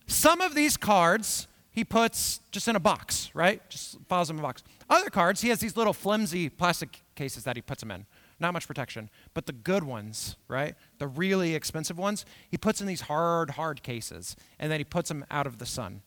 Some 0.06 0.40
of 0.40 0.54
these 0.54 0.76
cards 0.76 1.46
he 1.78 1.84
puts 1.84 2.40
just 2.50 2.66
in 2.66 2.74
a 2.74 2.80
box, 2.80 3.30
right? 3.34 3.62
Just 3.70 3.98
files 4.08 4.26
them 4.26 4.38
in 4.38 4.40
a 4.40 4.48
box. 4.48 4.64
Other 4.90 5.10
cards, 5.10 5.42
he 5.42 5.48
has 5.50 5.60
these 5.60 5.76
little 5.76 5.92
flimsy 5.92 6.48
plastic 6.48 7.02
cases 7.14 7.44
that 7.44 7.54
he 7.54 7.62
puts 7.62 7.82
them 7.82 7.92
in. 7.92 8.04
Not 8.40 8.52
much 8.52 8.66
protection. 8.66 9.10
But 9.32 9.46
the 9.46 9.52
good 9.52 9.84
ones, 9.84 10.34
right? 10.48 10.74
The 10.98 11.06
really 11.06 11.54
expensive 11.54 11.96
ones, 11.96 12.26
he 12.50 12.56
puts 12.56 12.80
in 12.80 12.88
these 12.88 13.02
hard, 13.02 13.50
hard 13.50 13.84
cases. 13.84 14.34
And 14.58 14.72
then 14.72 14.80
he 14.80 14.84
puts 14.84 15.08
them 15.08 15.24
out 15.30 15.46
of 15.46 15.58
the 15.58 15.66
sun, 15.66 16.02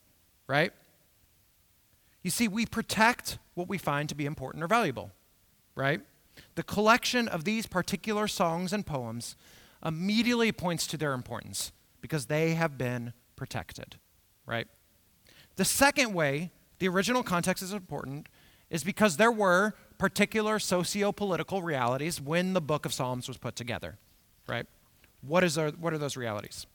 right? 0.46 0.74
You 2.22 2.30
see, 2.30 2.48
we 2.48 2.66
protect 2.66 3.38
what 3.54 3.66
we 3.66 3.78
find 3.78 4.10
to 4.10 4.14
be 4.14 4.26
important 4.26 4.62
or 4.62 4.66
valuable, 4.66 5.10
right? 5.74 6.02
The 6.54 6.62
collection 6.62 7.28
of 7.28 7.44
these 7.44 7.66
particular 7.66 8.28
songs 8.28 8.74
and 8.74 8.84
poems 8.84 9.36
immediately 9.82 10.52
points 10.52 10.86
to 10.88 10.98
their 10.98 11.14
importance 11.14 11.72
because 12.02 12.26
they 12.26 12.56
have 12.56 12.76
been 12.76 13.14
protected, 13.36 13.96
right? 14.44 14.68
The 15.56 15.64
second 15.64 16.14
way 16.14 16.50
the 16.78 16.88
original 16.88 17.22
context 17.22 17.62
is 17.62 17.72
important 17.72 18.28
is 18.70 18.82
because 18.82 19.16
there 19.16 19.30
were 19.30 19.74
particular 19.98 20.58
socio 20.58 21.12
political 21.12 21.62
realities 21.62 22.20
when 22.20 22.54
the 22.54 22.60
book 22.60 22.86
of 22.86 22.92
Psalms 22.92 23.28
was 23.28 23.36
put 23.36 23.54
together, 23.54 23.98
right? 24.48 24.66
What, 25.20 25.44
is 25.44 25.56
our, 25.58 25.68
what 25.70 25.92
are 25.92 25.98
those 25.98 26.16
realities? 26.16 26.66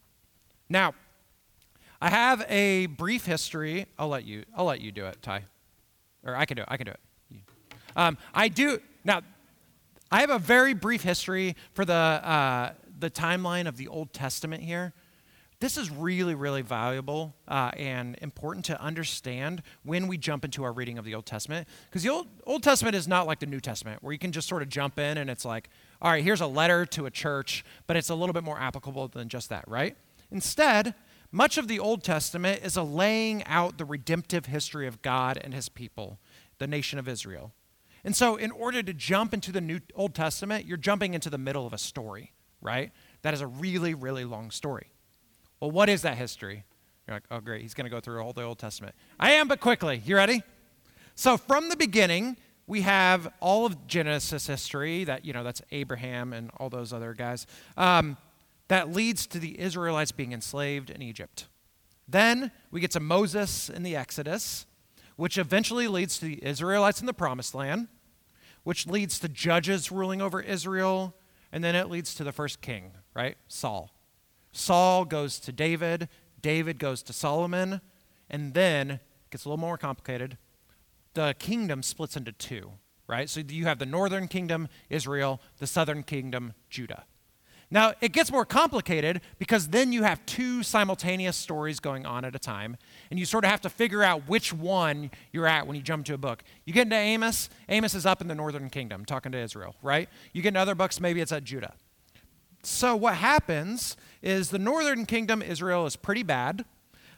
Now, 0.69 0.93
I 1.99 2.09
have 2.09 2.45
a 2.47 2.85
brief 2.85 3.25
history. 3.25 3.87
I'll 3.97 4.07
let 4.07 4.25
you, 4.25 4.45
I'll 4.55 4.65
let 4.65 4.79
you 4.79 4.91
do 4.91 5.05
it, 5.07 5.21
Ty. 5.21 5.43
Or 6.23 6.35
I 6.35 6.45
can 6.45 6.55
do 6.55 6.63
it. 6.63 6.67
I 6.69 6.77
can 6.77 6.85
do 6.85 6.91
it. 6.91 6.99
Um, 7.95 8.17
I 8.33 8.47
do. 8.47 8.79
Now, 9.03 9.21
I 10.11 10.21
have 10.21 10.29
a 10.29 10.39
very 10.39 10.73
brief 10.73 11.01
history 11.01 11.55
for 11.73 11.83
the, 11.83 11.93
uh, 11.93 12.73
the 12.99 13.09
timeline 13.09 13.67
of 13.67 13.75
the 13.77 13.87
Old 13.87 14.13
Testament 14.13 14.63
here. 14.63 14.93
This 15.59 15.75
is 15.75 15.89
really, 15.89 16.35
really 16.35 16.61
valuable 16.61 17.33
uh, 17.47 17.71
and 17.75 18.15
important 18.21 18.65
to 18.65 18.79
understand 18.79 19.63
when 19.83 20.07
we 20.07 20.15
jump 20.15 20.45
into 20.45 20.63
our 20.63 20.71
reading 20.71 20.99
of 20.99 21.05
the 21.05 21.15
Old 21.15 21.25
Testament. 21.25 21.67
Because 21.89 22.03
the 22.03 22.09
Old, 22.09 22.27
Old 22.45 22.61
Testament 22.61 22.95
is 22.95 23.07
not 23.07 23.25
like 23.25 23.39
the 23.39 23.47
New 23.47 23.59
Testament, 23.59 24.03
where 24.03 24.13
you 24.13 24.19
can 24.19 24.31
just 24.31 24.47
sort 24.47 24.61
of 24.61 24.69
jump 24.69 24.99
in 24.99 25.17
and 25.17 25.31
it's 25.31 25.45
like, 25.45 25.69
all 25.99 26.11
right, 26.11 26.23
here's 26.23 26.41
a 26.41 26.47
letter 26.47 26.85
to 26.85 27.07
a 27.07 27.11
church, 27.11 27.65
but 27.87 27.97
it's 27.97 28.09
a 28.09 28.15
little 28.15 28.33
bit 28.33 28.43
more 28.43 28.59
applicable 28.59 29.07
than 29.07 29.29
just 29.29 29.49
that, 29.49 29.67
right? 29.67 29.97
Instead, 30.29 30.93
much 31.31 31.57
of 31.57 31.67
the 31.67 31.79
Old 31.79 32.03
Testament 32.03 32.61
is 32.63 32.77
a 32.77 32.83
laying 32.83 33.43
out 33.45 33.79
the 33.79 33.85
redemptive 33.85 34.45
history 34.45 34.85
of 34.85 35.01
God 35.01 35.39
and 35.43 35.55
his 35.55 35.69
people, 35.69 36.19
the 36.59 36.67
nation 36.67 36.99
of 36.99 37.07
Israel. 37.07 37.51
And 38.03 38.15
so, 38.15 38.35
in 38.35 38.51
order 38.51 38.83
to 38.83 38.93
jump 38.93 39.33
into 39.33 39.51
the 39.51 39.59
New 39.59 39.79
Old 39.95 40.13
Testament, 40.13 40.65
you're 40.65 40.77
jumping 40.77 41.15
into 41.15 41.31
the 41.31 41.37
middle 41.39 41.65
of 41.65 41.73
a 41.73 41.77
story, 41.79 42.31
right? 42.61 42.91
That 43.23 43.33
is 43.33 43.41
a 43.41 43.47
really, 43.47 43.95
really 43.95 44.23
long 44.23 44.51
story. 44.51 44.91
Well, 45.59 45.71
what 45.71 45.89
is 45.89 46.01
that 46.03 46.17
history? 46.17 46.63
You're 47.07 47.15
like, 47.15 47.23
oh, 47.31 47.39
great, 47.39 47.61
he's 47.61 47.73
going 47.73 47.85
to 47.85 47.91
go 47.91 47.99
through 47.99 48.21
all 48.21 48.33
the 48.33 48.43
Old 48.43 48.59
Testament. 48.59 48.95
I 49.19 49.33
am, 49.33 49.47
but 49.47 49.59
quickly. 49.59 50.01
You 50.05 50.15
ready? 50.15 50.43
So, 51.15 51.37
from 51.37 51.69
the 51.69 51.77
beginning, 51.77 52.37
we 52.67 52.81
have 52.81 53.31
all 53.39 53.65
of 53.65 53.87
Genesis 53.87 54.47
history 54.47 55.03
that, 55.05 55.25
you 55.25 55.33
know, 55.33 55.43
that's 55.43 55.61
Abraham 55.71 56.33
and 56.33 56.51
all 56.57 56.69
those 56.69 56.93
other 56.93 57.13
guys, 57.13 57.47
um, 57.77 58.17
that 58.67 58.91
leads 58.91 59.25
to 59.27 59.39
the 59.39 59.59
Israelites 59.59 60.11
being 60.11 60.33
enslaved 60.33 60.89
in 60.89 61.01
Egypt. 61.01 61.47
Then 62.07 62.51
we 62.71 62.81
get 62.81 62.91
to 62.91 62.99
Moses 62.99 63.69
in 63.69 63.83
the 63.83 63.95
Exodus, 63.95 64.65
which 65.15 65.37
eventually 65.37 65.87
leads 65.87 66.19
to 66.19 66.25
the 66.25 66.45
Israelites 66.45 66.99
in 66.99 67.05
the 67.05 67.13
promised 67.13 67.55
land 67.55 67.87
which 68.67 68.85
leads 68.85 69.17
to 69.17 69.29
judges 69.29 69.93
ruling 69.93 70.21
over 70.21 70.41
Israel, 70.41 71.15
and 71.53 71.63
then 71.63 71.73
it 71.73 71.89
leads 71.89 72.13
to 72.13 72.25
the 72.25 72.33
first 72.33 72.59
king, 72.59 72.91
right? 73.15 73.37
Saul. 73.47 73.96
Saul 74.51 75.05
goes 75.05 75.39
to 75.39 75.51
David, 75.51 76.09
David 76.41 76.79
goes 76.79 77.03
to 77.03 77.13
Solomon, 77.13 77.81
and 78.29 78.53
then 78.53 78.91
it 78.91 79.01
gets 79.31 79.45
a 79.45 79.49
little 79.49 79.59
more 79.59 79.77
complicated. 79.77 80.37
The 81.13 81.35
kingdom 81.39 81.83
splits 81.83 82.15
into 82.15 82.31
two, 82.31 82.71
right? 83.07 83.29
So 83.29 83.41
you 83.41 83.65
have 83.65 83.79
the 83.79 83.85
northern 83.85 84.27
kingdom, 84.27 84.67
Israel, 84.89 85.41
the 85.57 85.67
southern 85.67 86.03
kingdom, 86.03 86.53
Judah. 86.69 87.05
Now, 87.69 87.93
it 87.99 88.13
gets 88.13 88.31
more 88.31 88.45
complicated 88.45 89.19
because 89.39 89.67
then 89.67 89.91
you 89.91 90.03
have 90.03 90.25
two 90.25 90.63
simultaneous 90.63 91.35
stories 91.35 91.81
going 91.81 92.05
on 92.05 92.23
at 92.23 92.33
a 92.33 92.39
time, 92.39 92.77
and 93.09 93.19
you 93.19 93.25
sort 93.25 93.43
of 93.43 93.51
have 93.51 93.59
to 93.61 93.69
figure 93.69 94.03
out 94.03 94.21
which 94.27 94.53
one 94.53 95.11
you're 95.33 95.47
at 95.47 95.67
when 95.67 95.75
you 95.75 95.81
jump 95.81 96.05
to 96.05 96.13
a 96.13 96.17
book. 96.17 96.43
You 96.63 96.71
get 96.71 96.83
into 96.83 96.95
Amos, 96.95 97.49
Amos 97.67 97.93
is 97.93 98.05
up 98.05 98.21
in 98.21 98.29
the 98.29 98.35
northern 98.35 98.69
kingdom 98.69 99.03
talking 99.03 99.33
to 99.33 99.37
Israel, 99.37 99.75
right? 99.81 100.07
You 100.31 100.41
get 100.41 100.49
into 100.49 100.61
other 100.61 100.75
books, 100.75 101.01
maybe 101.01 101.19
it's 101.19 101.33
at 101.33 101.43
Judah. 101.43 101.73
So, 102.67 102.97
what 102.97 103.15
happens 103.15 103.95
is 104.21 104.49
the 104.49 104.59
northern 104.59 105.05
kingdom, 105.05 105.41
Israel, 105.41 105.85
is 105.85 105.95
pretty 105.95 106.21
bad. 106.21 106.65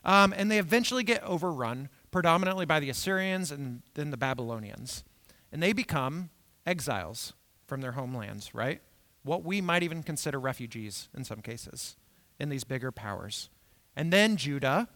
Um, 0.05 0.31
and 0.37 0.49
they 0.49 0.59
eventually 0.59 1.03
get 1.03 1.23
overrun, 1.23 1.89
predominantly 2.11 2.67
by 2.67 2.79
the 2.79 2.91
Assyrians 2.91 3.51
and 3.51 3.81
then 3.95 4.11
the 4.11 4.15
Babylonians. 4.15 5.03
And 5.51 5.61
they 5.61 5.73
become 5.73 6.29
exiles 6.67 7.33
from 7.65 7.81
their 7.81 7.93
homelands, 7.93 8.53
right? 8.53 8.79
What 9.23 9.43
we 9.43 9.59
might 9.59 9.81
even 9.81 10.03
consider 10.03 10.39
refugees 10.39 11.09
in 11.17 11.23
some 11.23 11.41
cases 11.41 11.97
in 12.39 12.49
these 12.49 12.63
bigger 12.63 12.91
powers. 12.91 13.49
And 13.95 14.13
then 14.13 14.37
Judah, 14.37 14.87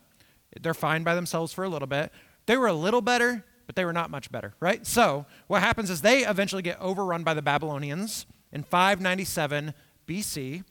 they're 0.62 0.75
fine 0.75 1.03
by 1.03 1.15
themselves 1.15 1.51
for 1.51 1.63
a 1.63 1.69
little 1.69 1.88
bit. 1.88 2.12
They 2.45 2.57
were 2.57 2.67
a 2.67 2.74
little 2.74 3.01
better, 3.01 3.43
but 3.65 3.75
they 3.75 3.86
were 3.86 3.91
not 3.91 4.12
much 4.12 4.31
better, 4.31 4.53
right? 4.60 4.86
So 4.86 5.25
what 5.48 5.63
happens 5.63 5.89
is 5.89 6.01
they 6.01 6.24
eventually 6.27 6.62
get 6.62 6.79
overrun 6.79 7.24
by 7.24 7.33
the 7.33 7.41
Babylonians 7.41 8.27
in 8.51 8.62
597 8.62 9.74
BC, 10.07 10.63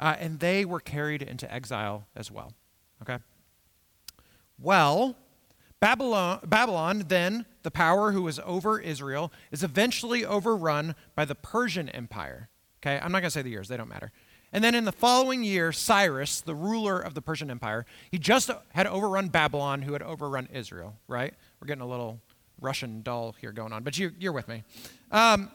uh, 0.00 0.16
and 0.18 0.40
they 0.40 0.64
were 0.64 0.80
carried 0.80 1.22
into 1.22 1.52
exile 1.52 2.06
as 2.16 2.30
well. 2.30 2.52
Okay? 3.02 3.18
Well, 4.58 5.16
Babylon, 5.80 6.40
Babylon, 6.44 7.04
then, 7.08 7.44
the 7.64 7.70
power 7.70 8.12
who 8.12 8.22
was 8.22 8.38
over 8.44 8.78
Israel, 8.78 9.32
is 9.50 9.64
eventually 9.64 10.24
overrun 10.24 10.94
by 11.16 11.24
the 11.24 11.34
Persian 11.34 11.88
Empire. 11.88 12.48
Okay, 12.80 13.00
I'm 13.02 13.10
not 13.12 13.20
going 13.20 13.24
to 13.24 13.30
say 13.30 13.42
the 13.42 13.50
years, 13.50 13.68
they 13.68 13.76
don't 13.76 13.88
matter. 13.88 14.12
And 14.52 14.62
then 14.62 14.74
in 14.74 14.84
the 14.84 14.92
following 14.92 15.42
year, 15.42 15.72
Cyrus, 15.72 16.40
the 16.40 16.54
ruler 16.54 17.00
of 17.00 17.14
the 17.14 17.22
Persian 17.22 17.50
Empire, 17.50 17.86
he 18.10 18.18
just 18.18 18.50
had 18.70 18.86
overrun 18.86 19.28
Babylon, 19.28 19.82
who 19.82 19.94
had 19.94 20.02
overrun 20.02 20.48
Israel, 20.52 20.96
right? 21.08 21.34
We're 21.60 21.66
getting 21.66 21.82
a 21.82 21.88
little 21.88 22.20
Russian 22.60 23.02
doll 23.02 23.34
here 23.40 23.50
going 23.50 23.72
on, 23.72 23.82
but 23.82 23.98
you, 23.98 24.12
are 24.24 24.32
with 24.32 24.48
me. 24.48 24.62
Um, 25.10 25.50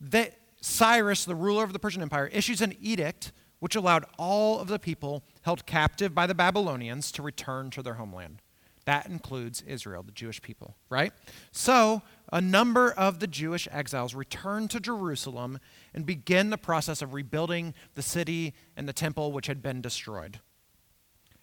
the, 0.00 0.32
Cyrus, 0.60 1.24
the 1.24 1.34
ruler 1.34 1.64
of 1.64 1.72
the 1.72 1.78
Persian 1.78 2.02
Empire, 2.02 2.26
issues 2.26 2.60
an 2.60 2.74
edict 2.80 3.32
which 3.60 3.76
allowed 3.76 4.04
all 4.18 4.60
of 4.60 4.68
the 4.68 4.78
people 4.78 5.24
held 5.42 5.66
captive 5.66 6.14
by 6.14 6.26
the 6.26 6.34
Babylonians 6.34 7.10
to 7.12 7.22
return 7.22 7.70
to 7.70 7.82
their 7.82 7.94
homeland. 7.94 8.40
That 8.84 9.06
includes 9.06 9.62
Israel, 9.66 10.02
the 10.02 10.12
Jewish 10.12 10.40
people, 10.40 10.76
right? 10.88 11.12
So, 11.52 12.00
a 12.32 12.40
number 12.40 12.90
of 12.92 13.20
the 13.20 13.26
Jewish 13.26 13.68
exiles 13.70 14.14
return 14.14 14.66
to 14.68 14.80
Jerusalem 14.80 15.58
and 15.92 16.06
begin 16.06 16.48
the 16.48 16.56
process 16.56 17.02
of 17.02 17.12
rebuilding 17.12 17.74
the 17.96 18.02
city 18.02 18.54
and 18.76 18.88
the 18.88 18.94
temple 18.94 19.30
which 19.30 19.46
had 19.46 19.62
been 19.62 19.82
destroyed. 19.82 20.40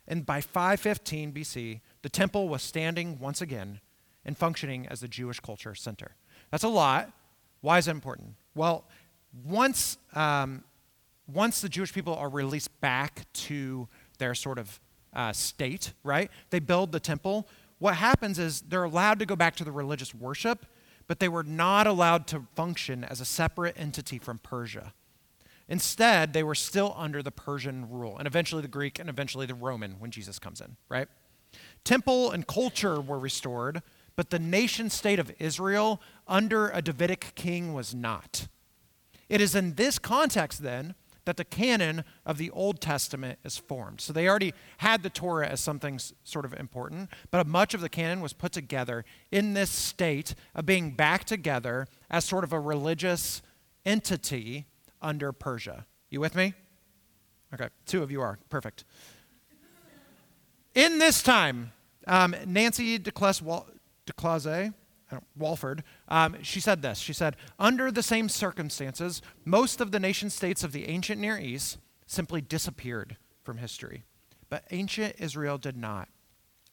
And 0.07 0.25
by 0.25 0.41
515 0.41 1.33
BC, 1.33 1.81
the 2.01 2.09
temple 2.09 2.49
was 2.49 2.63
standing 2.63 3.19
once 3.19 3.41
again 3.41 3.79
and 4.23 4.37
functioning 4.37 4.87
as 4.87 5.01
the 5.01 5.07
Jewish 5.07 5.39
culture 5.39 5.75
center. 5.75 6.15
That's 6.49 6.63
a 6.63 6.67
lot. 6.67 7.11
Why 7.61 7.77
is 7.77 7.87
it 7.87 7.91
important? 7.91 8.35
Well, 8.55 8.85
once 9.43 9.97
um, 10.13 10.63
once 11.27 11.61
the 11.61 11.69
Jewish 11.69 11.93
people 11.93 12.15
are 12.15 12.29
released 12.29 12.79
back 12.81 13.25
to 13.33 13.87
their 14.19 14.35
sort 14.35 14.59
of 14.59 14.79
uh, 15.13 15.33
state, 15.33 15.93
right? 16.03 16.29
They 16.49 16.59
build 16.59 16.91
the 16.91 16.99
temple. 16.99 17.47
What 17.79 17.95
happens 17.95 18.37
is 18.39 18.61
they're 18.61 18.83
allowed 18.83 19.19
to 19.19 19.25
go 19.25 19.35
back 19.35 19.55
to 19.57 19.63
the 19.63 19.71
religious 19.71 20.13
worship, 20.13 20.65
but 21.07 21.19
they 21.19 21.27
were 21.27 21.43
not 21.43 21.87
allowed 21.87 22.27
to 22.27 22.43
function 22.55 23.03
as 23.03 23.21
a 23.21 23.25
separate 23.25 23.75
entity 23.77 24.19
from 24.19 24.37
Persia. 24.39 24.93
Instead, 25.67 26.33
they 26.33 26.43
were 26.43 26.55
still 26.55 26.93
under 26.95 27.23
the 27.23 27.31
Persian 27.31 27.89
rule, 27.89 28.17
and 28.17 28.27
eventually 28.27 28.61
the 28.61 28.67
Greek, 28.67 28.99
and 28.99 29.09
eventually 29.09 29.47
the 29.47 29.55
Roman 29.55 29.93
when 29.99 30.11
Jesus 30.11 30.37
comes 30.37 30.61
in, 30.61 30.77
right? 30.89 31.07
Temple 31.83 32.31
and 32.31 32.45
culture 32.45 33.01
were 33.01 33.17
restored, 33.17 33.81
but 34.15 34.29
the 34.29 34.39
nation 34.39 34.89
state 34.89 35.17
of 35.17 35.33
Israel 35.39 36.01
under 36.27 36.69
a 36.69 36.81
Davidic 36.81 37.33
king 37.35 37.73
was 37.73 37.95
not. 37.95 38.47
It 39.29 39.41
is 39.41 39.55
in 39.55 39.75
this 39.75 39.99
context, 39.99 40.61
then, 40.61 40.95
that 41.25 41.37
the 41.37 41.43
canon 41.43 42.03
of 42.25 42.37
the 42.37 42.51
Old 42.51 42.79
Testament 42.79 43.39
is 43.43 43.57
formed. 43.57 43.99
So 43.99 44.13
they 44.13 44.29
already 44.29 44.53
had 44.77 45.03
the 45.03 45.09
Torah 45.09 45.47
as 45.47 45.59
something 45.59 45.99
sort 46.23 46.45
of 46.45 46.53
important, 46.53 47.09
but 47.31 47.45
much 47.47 47.73
of 47.73 47.81
the 47.81 47.89
canon 47.89 48.21
was 48.21 48.31
put 48.31 48.51
together 48.51 49.03
in 49.31 49.53
this 49.53 49.71
state 49.71 50.35
of 50.53 50.65
being 50.65 50.91
back 50.91 51.25
together 51.25 51.87
as 52.09 52.25
sort 52.25 52.43
of 52.43 52.53
a 52.53 52.59
religious 52.59 53.41
entity 53.85 54.67
under 55.01 55.31
Persia. 55.31 55.85
You 56.09 56.19
with 56.19 56.35
me? 56.35 56.53
Okay, 57.53 57.69
two 57.85 58.03
of 58.03 58.11
you 58.11 58.21
are. 58.21 58.37
Perfect. 58.49 58.85
In 60.75 60.99
this 60.99 61.23
time, 61.23 61.71
um, 62.05 62.35
Nancy 62.45 62.99
deClaissé, 62.99 64.73
Walford, 65.37 65.83
um, 66.07 66.37
she 66.41 66.59
said 66.59 66.81
this. 66.81 66.99
She 66.99 67.13
said, 67.13 67.35
Under 67.59 67.91
the 67.91 68.03
same 68.03 68.29
circumstances, 68.29 69.21
most 69.43 69.81
of 69.81 69.91
the 69.91 69.99
nation 69.99 70.29
states 70.29 70.63
of 70.63 70.71
the 70.71 70.87
ancient 70.87 71.21
Near 71.21 71.37
East 71.37 71.77
simply 72.05 72.41
disappeared 72.41 73.17
from 73.43 73.57
history. 73.57 74.03
But 74.49 74.63
ancient 74.71 75.15
Israel 75.19 75.57
did 75.57 75.77
not. 75.77 76.09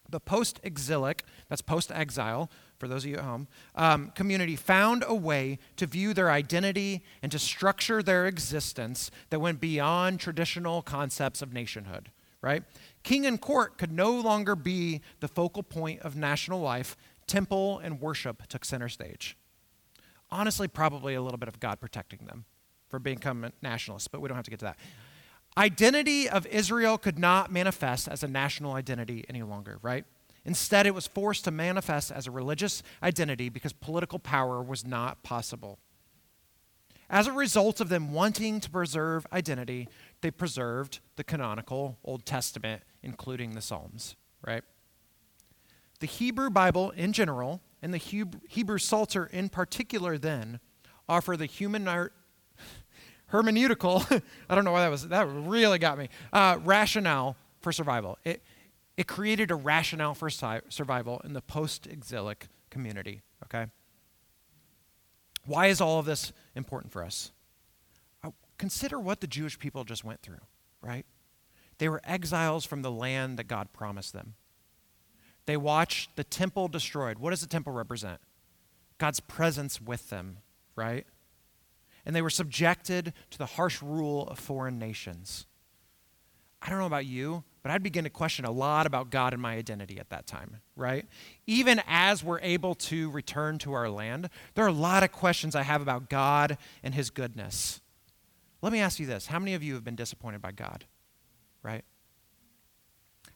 The 0.08 0.20
post 0.20 0.61
exilic, 0.62 1.25
that's 1.49 1.62
post 1.62 1.90
exile, 1.90 2.50
for 2.78 2.87
those 2.87 3.04
of 3.04 3.11
you 3.11 3.16
at 3.16 3.25
home, 3.25 3.49
um, 3.75 4.11
community 4.14 4.56
found 4.56 5.04
a 5.06 5.14
way 5.14 5.58
to 5.76 5.87
view 5.87 6.12
their 6.12 6.30
identity 6.30 7.02
and 7.22 7.32
to 7.32 7.38
structure 7.38 8.02
their 8.02 8.26
existence 8.26 9.11
that 9.30 9.40
went 9.40 9.61
beyond 9.61 10.20
traditional 10.20 10.82
concepts 10.82 11.40
of 11.40 11.52
nationhood, 11.52 12.11
right? 12.42 12.64
King 13.04 13.25
and 13.25 13.40
court 13.40 13.78
could 13.78 13.92
no 13.92 14.12
longer 14.12 14.54
be 14.54 15.00
the 15.20 15.28
focal 15.28 15.62
point 15.62 16.00
of 16.00 16.14
national 16.14 16.61
life 16.61 16.96
temple 17.32 17.78
and 17.78 17.98
worship 17.98 18.46
took 18.48 18.62
center 18.62 18.90
stage. 18.90 19.38
Honestly, 20.30 20.68
probably 20.68 21.14
a 21.14 21.22
little 21.22 21.38
bit 21.38 21.48
of 21.48 21.58
God 21.58 21.80
protecting 21.80 22.26
them 22.26 22.44
for 22.90 22.98
becoming 22.98 23.52
nationalists, 23.62 24.06
but 24.06 24.20
we 24.20 24.28
don't 24.28 24.36
have 24.36 24.44
to 24.44 24.50
get 24.50 24.60
to 24.60 24.66
that. 24.66 24.78
Identity 25.56 26.28
of 26.28 26.46
Israel 26.46 26.98
could 26.98 27.18
not 27.18 27.50
manifest 27.50 28.06
as 28.06 28.22
a 28.22 28.28
national 28.28 28.74
identity 28.74 29.24
any 29.30 29.42
longer, 29.42 29.78
right? 29.80 30.04
Instead, 30.44 30.86
it 30.86 30.94
was 30.94 31.06
forced 31.06 31.44
to 31.44 31.50
manifest 31.50 32.10
as 32.10 32.26
a 32.26 32.30
religious 32.30 32.82
identity 33.02 33.48
because 33.48 33.72
political 33.72 34.18
power 34.18 34.62
was 34.62 34.86
not 34.86 35.22
possible. 35.22 35.78
As 37.08 37.26
a 37.26 37.32
result 37.32 37.80
of 37.80 37.88
them 37.88 38.12
wanting 38.12 38.60
to 38.60 38.70
preserve 38.70 39.26
identity, 39.32 39.88
they 40.20 40.30
preserved 40.30 41.00
the 41.16 41.24
canonical 41.24 41.98
Old 42.04 42.26
Testament, 42.26 42.82
including 43.02 43.52
the 43.52 43.62
Psalms, 43.62 44.16
right? 44.46 44.64
The 46.02 46.09
Hebrew 46.09 46.50
Bible 46.50 46.90
in 46.90 47.12
general, 47.12 47.61
and 47.80 47.94
the 47.94 48.37
Hebrew 48.49 48.78
Psalter 48.78 49.26
in 49.26 49.49
particular, 49.49 50.18
then, 50.18 50.59
offer 51.09 51.37
the 51.37 51.47
human 51.47 51.87
art, 51.87 52.12
hermeneutical, 53.30 54.21
I 54.49 54.54
don't 54.56 54.64
know 54.64 54.73
why 54.73 54.80
that 54.80 54.90
was, 54.90 55.06
that 55.06 55.28
really 55.28 55.78
got 55.78 55.99
me, 55.99 56.09
uh, 56.32 56.59
rationale 56.64 57.37
for 57.61 57.71
survival. 57.71 58.18
It, 58.25 58.42
it 58.97 59.06
created 59.06 59.52
a 59.52 59.54
rationale 59.54 60.14
for 60.14 60.28
survival 60.28 61.21
in 61.23 61.35
the 61.35 61.40
post 61.40 61.87
exilic 61.87 62.49
community, 62.68 63.23
okay? 63.44 63.66
Why 65.47 65.68
is 65.68 65.80
all 65.80 66.00
of 66.00 66.04
this 66.04 66.32
important 66.56 66.92
for 66.92 67.04
us? 67.04 67.30
Uh, 68.25 68.30
consider 68.59 68.99
what 68.99 69.21
the 69.21 69.28
Jewish 69.28 69.56
people 69.56 69.85
just 69.85 70.02
went 70.02 70.21
through, 70.21 70.42
right? 70.80 71.06
They 71.78 71.88
were 71.88 72.00
exiles 72.02 72.64
from 72.64 72.82
the 72.82 72.90
land 72.90 73.38
that 73.38 73.47
God 73.47 73.73
promised 73.73 74.12
them. 74.12 74.35
They 75.46 75.56
watched 75.56 76.16
the 76.16 76.25
temple 76.25 76.68
destroyed. 76.68 77.18
What 77.18 77.30
does 77.30 77.40
the 77.40 77.46
temple 77.46 77.72
represent? 77.72 78.20
God's 78.99 79.20
presence 79.20 79.80
with 79.80 80.11
them, 80.11 80.38
right? 80.76 81.06
And 82.06 82.14
they 82.14 82.22
were 82.22 82.30
subjected 82.30 83.12
to 83.30 83.38
the 83.38 83.46
harsh 83.46 83.82
rule 83.82 84.28
of 84.28 84.38
foreign 84.38 84.78
nations. 84.78 85.46
I 86.61 86.70
don't 86.70 86.78
know 86.78 86.87
about 86.87 87.06
you, 87.06 87.42
but 87.62 87.72
I'd 87.72 87.82
begin 87.82 88.04
to 88.04 88.11
question 88.11 88.44
a 88.44 88.50
lot 88.50 88.87
about 88.87 89.11
God 89.11 89.32
and 89.32 89.42
my 89.42 89.56
identity 89.56 89.99
at 89.99 90.11
that 90.11 90.26
time, 90.26 90.58
right? 90.76 91.06
Even 91.46 91.82
as 91.88 92.22
we're 92.22 92.40
able 92.40 92.75
to 92.76 93.11
return 93.11 93.58
to 93.58 93.72
our 93.72 93.90
land, 93.90 94.30
there 94.54 94.64
are 94.64 94.68
a 94.68 94.72
lot 94.72 95.02
of 95.02 95.11
questions 95.11 95.56
I 95.56 95.62
have 95.62 95.82
about 95.82 96.08
God 96.08 96.56
and 96.84 96.94
His 96.94 97.11
goodness. 97.11 97.80
Let 98.62 98.72
me 98.72 98.78
ask 98.78 99.00
you 99.00 99.06
this 99.06 99.26
How 99.26 99.40
many 99.40 99.54
of 99.54 99.62
you 99.62 99.75
have 99.75 99.84
been 99.84 99.96
disappointed 99.96 100.40
by 100.40 100.52
God, 100.52 100.84
right? 101.62 101.84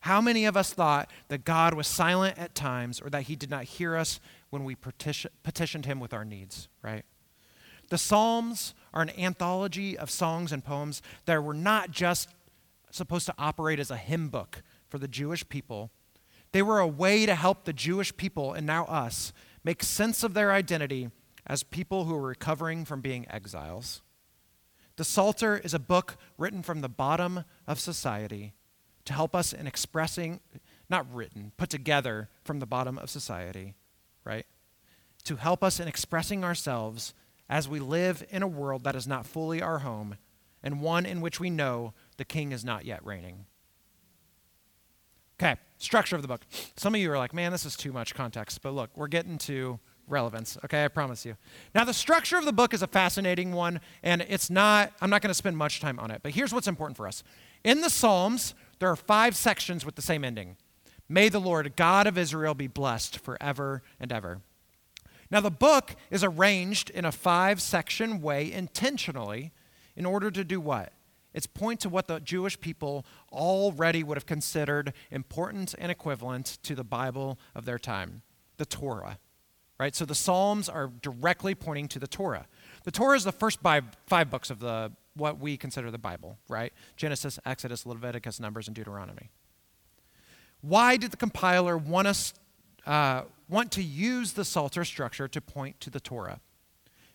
How 0.06 0.20
many 0.20 0.44
of 0.44 0.56
us 0.56 0.72
thought 0.72 1.10
that 1.26 1.44
God 1.44 1.75
was 1.75 1.88
silent 1.88 2.38
at 2.38 2.54
times 2.54 3.00
or 3.00 3.10
that 3.10 3.22
he 3.22 3.34
did 3.34 3.50
not 3.50 3.64
hear 3.64 3.96
us 3.96 4.20
when 4.50 4.62
we 4.62 4.76
petition, 4.76 5.32
petitioned 5.42 5.84
him 5.84 5.98
with 5.98 6.14
our 6.14 6.25
needs, 6.25 6.68
right? 6.80 7.04
The 7.88 7.98
Psalms 7.98 8.72
are 8.94 9.02
an 9.02 9.10
anthology 9.18 9.98
of 9.98 10.08
songs 10.08 10.52
and 10.52 10.64
poems 10.64 11.02
that 11.25 11.42
were 11.42 11.52
not 11.52 11.90
just 11.90 12.28
supposed 12.92 13.26
to 13.26 13.34
operate 13.36 13.80
as 13.80 13.90
a 13.90 13.96
hymn 13.96 14.28
book 14.28 14.62
for 14.88 14.98
the 14.98 15.08
Jewish 15.08 15.48
people. 15.48 15.90
They 16.52 16.62
were 16.62 16.78
a 16.78 16.86
way 16.86 17.26
to 17.26 17.34
help 17.34 17.64
the 17.64 17.72
Jewish 17.72 18.16
people, 18.16 18.52
and 18.52 18.64
now 18.64 18.84
us, 18.84 19.32
make 19.64 19.82
sense 19.82 20.22
of 20.22 20.34
their 20.34 20.52
identity 20.52 21.10
as 21.48 21.64
people 21.64 22.04
who 22.04 22.14
are 22.14 22.28
recovering 22.28 22.84
from 22.84 23.00
being 23.00 23.26
exiles. 23.28 24.02
The 24.94 25.04
Psalter 25.04 25.58
is 25.58 25.75
a 25.75 25.80
book 25.80 26.16
written 26.38 26.62
from 26.62 26.80
the 26.80 26.88
bottom 26.88 27.42
of 27.66 27.80
society 27.80 28.52
to 29.06 29.12
help 29.12 29.34
us 29.34 29.52
in 29.52 29.66
expressing, 29.66 30.40
not 30.88 31.06
written, 31.12 31.52
put 31.56 31.70
together 31.70 32.28
from 32.44 32.60
the 32.60 32.66
bottom 32.66 32.98
of 32.98 33.10
society, 33.10 33.75
right? 34.25 34.46
To 35.25 35.36
help 35.36 35.64
us 35.64 35.80
in 35.80 35.88
expressing 35.88 36.44
ourselves 36.44 37.14
as 37.48 37.68
we 37.68 37.80
live 37.80 38.25
in 38.30 38.42
a 38.42 38.48
world 38.48 38.84
that 38.84 38.96
is 38.96 39.06
not 39.06 39.26
fully 39.26 39.62
our 39.62 39.78
home 39.80 40.16
and 40.62 40.80
one 40.80 41.06
in 41.06 41.20
which 41.20 41.40
we 41.40 41.50
know 41.50 41.94
the 42.16 42.25
king 42.25 42.52
is 42.52 42.64
not 42.64 42.84
yet 42.84 43.04
reigning. 43.04 43.46
Okay, 45.40 45.56
structure 45.78 46.16
of 46.16 46.22
the 46.22 46.28
book. 46.28 46.46
Some 46.76 46.94
of 46.94 47.00
you 47.00 47.12
are 47.12 47.18
like, 47.18 47.34
man, 47.34 47.52
this 47.52 47.66
is 47.66 47.76
too 47.76 47.92
much 47.92 48.14
context. 48.14 48.62
But 48.62 48.72
look, 48.72 48.90
we're 48.96 49.06
getting 49.06 49.38
to 49.38 49.78
relevance, 50.08 50.56
okay? 50.64 50.84
I 50.84 50.88
promise 50.88 51.25
you. 51.26 51.36
Now, 51.75 51.84
the 51.84 51.92
structure 51.92 52.38
of 52.38 52.44
the 52.44 52.52
book 52.52 52.72
is 52.72 52.82
a 52.82 52.86
fascinating 52.86 53.52
one, 53.52 53.80
and 54.02 54.22
it's 54.28 54.50
not, 54.50 54.92
I'm 55.00 55.10
not 55.10 55.20
going 55.20 55.30
to 55.30 55.34
spend 55.34 55.56
much 55.56 55.80
time 55.80 55.98
on 55.98 56.10
it. 56.10 56.20
But 56.22 56.32
here's 56.32 56.54
what's 56.54 56.68
important 56.68 56.96
for 56.96 57.06
us 57.06 57.22
in 57.64 57.80
the 57.80 57.90
Psalms, 57.90 58.54
there 58.78 58.90
are 58.90 58.97
five 58.97 59.37
sections 59.37 59.85
with 59.85 59.95
the 59.95 60.02
same 60.02 60.25
ending. 60.25 60.56
May 61.09 61.28
the 61.28 61.40
Lord, 61.40 61.76
God 61.76 62.06
of 62.06 62.18
Israel, 62.18 62.54
be 62.54 62.66
blessed 62.66 63.18
forever 63.18 63.83
and 64.00 64.12
ever. 64.12 64.40
Now, 65.30 65.40
the 65.40 65.50
book 65.50 65.97
is 66.11 66.23
arranged 66.23 66.90
in 66.90 67.04
a 67.04 67.12
five 67.12 67.61
section 67.61 68.21
way 68.21 68.50
intentionally 68.50 69.52
in 69.97 70.06
order 70.06 70.30
to 70.30 70.45
do 70.45 70.61
what? 70.61 70.92
It's 71.35 71.47
point 71.47 71.80
to 71.80 71.88
what 71.88 72.06
the 72.06 72.21
Jewish 72.21 72.59
people 72.61 73.04
already 73.30 74.02
would 74.02 74.16
have 74.16 74.26
considered 74.26 74.92
important 75.11 75.75
and 75.78 75.90
equivalent 75.92 76.59
to 76.62 76.75
the 76.75 76.85
Bible 76.85 77.38
of 77.54 77.64
their 77.64 77.78
time, 77.78 78.23
the 78.56 78.66
Torah. 78.66 79.18
Right? 79.78 79.95
So 79.95 80.06
the 80.06 80.14
Psalms 80.14 80.68
are 80.68 80.90
directly 81.02 81.54
pointing 81.54 81.88
to 81.88 81.99
the 81.99 82.06
Torah. 82.06 82.47
The 82.85 82.90
Torah 82.90 83.16
is 83.16 83.25
the 83.25 83.33
first 83.33 83.61
five 83.61 84.30
books 84.30 84.49
of 84.49 84.61
the 84.61 84.92
what 85.16 85.38
we 85.38 85.56
consider 85.56 85.90
the 85.90 85.99
Bible, 85.99 86.38
right? 86.49 86.73
Genesis, 86.96 87.38
Exodus, 87.44 87.87
Leviticus, 87.87 88.38
Numbers, 88.38 88.68
and 88.68 88.75
Deuteronomy. 88.75 89.30
Why 90.61 90.96
did 90.96 91.11
the 91.11 91.16
compiler 91.16 91.76
want 91.76 92.08
us 92.08 92.35
uh, 92.87 93.23
want 93.49 93.73
to 93.73 93.82
use 93.82 94.35
the 94.35 94.44
Psalter 94.44 94.85
structure 94.85 95.26
to 95.26 95.40
point 95.40 95.80
to 95.80 95.90
the 95.90 96.00
Torah? 96.00 96.40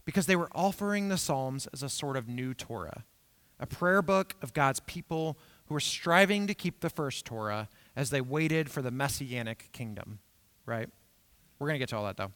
Because 0.03 0.25
they 0.25 0.35
were 0.35 0.49
offering 0.53 1.09
the 1.09 1.17
Psalms 1.17 1.67
as 1.73 1.83
a 1.83 1.89
sort 1.89 2.17
of 2.17 2.27
new 2.27 2.53
Torah 2.53 3.05
a 3.61 3.67
prayer 3.67 4.01
book 4.01 4.35
of 4.41 4.53
God's 4.53 4.79
people 4.81 5.37
who 5.67 5.75
were 5.75 5.79
striving 5.79 6.47
to 6.47 6.53
keep 6.53 6.81
the 6.81 6.89
first 6.89 7.25
Torah 7.25 7.69
as 7.95 8.09
they 8.09 8.19
waited 8.19 8.69
for 8.69 8.81
the 8.81 8.91
messianic 8.91 9.69
kingdom, 9.71 10.19
right? 10.65 10.89
We're 11.59 11.67
going 11.67 11.75
to 11.75 11.79
get 11.79 11.89
to 11.89 11.97
all 11.97 12.05
that 12.05 12.17
though. 12.17 12.31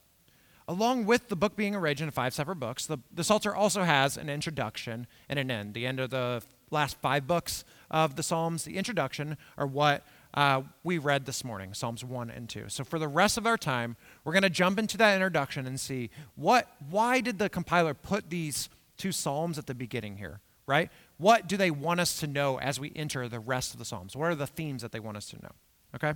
Along 0.68 1.06
with 1.06 1.30
the 1.30 1.36
book 1.36 1.56
being 1.56 1.76
arranged 1.76 2.02
in 2.02 2.10
five 2.12 2.34
separate 2.34 2.56
books, 2.56 2.86
the, 2.86 2.98
the 3.14 3.24
Psalter 3.24 3.56
also 3.56 3.84
has 3.84 4.18
an 4.18 4.30
introduction 4.30 5.08
and 5.30 5.38
an 5.38 5.52
end. 5.52 5.74
The 5.74 5.86
end 5.86 6.00
of 6.00 6.10
the 6.10 6.42
last 6.72 6.98
five 6.98 7.28
books 7.28 7.64
of 7.92 8.16
the 8.16 8.24
Psalms, 8.24 8.64
the 8.64 8.78
introduction, 8.78 9.38
are 9.58 9.68
what 9.68 10.04
uh, 10.34 10.64
we 10.84 10.98
read 10.98 11.26
this 11.26 11.44
morning, 11.44 11.74
Psalms 11.74 12.04
1 12.04 12.30
and 12.30 12.50
2. 12.50 12.66
So 12.70 12.84
for 12.84 12.98
the 12.98 13.08
rest 13.08 13.38
of 13.38 13.46
our 13.46 13.58
time, 13.58 13.96
we're 14.24 14.34
going 14.34 14.42
to 14.44 14.50
jump 14.50 14.80
into 14.80 14.98
that 14.98 15.14
introduction 15.14 15.68
and 15.68 15.80
see 15.80 16.10
what, 16.36 16.68
why 16.90 17.22
did 17.22 17.38
the 17.38 17.50
compiler 17.50 17.94
put 17.94 18.30
these 18.30 18.68
two 18.98 19.12
Psalms 19.12 19.58
at 19.60 19.68
the 19.68 19.76
beginning 19.76 20.18
here, 20.18 20.42
right? 20.66 20.90
what 21.18 21.48
do 21.48 21.58
they 21.58 21.72
want 21.72 22.00
us 22.00 22.20
to 22.20 22.28
know 22.28 22.60
as 22.60 22.80
we 22.80 22.92
enter 22.96 23.28
the 23.30 23.40
rest 23.40 23.74
of 23.74 23.80
the 23.80 23.86
Psalms? 23.86 24.16
What 24.16 24.26
are 24.26 24.36
the 24.36 24.48
themes 24.48 24.82
that 24.82 24.92
they 24.92 25.00
want 25.00 25.18
us 25.18 25.28
to 25.28 25.42
know? 25.42 25.52
Okay? 25.96 26.14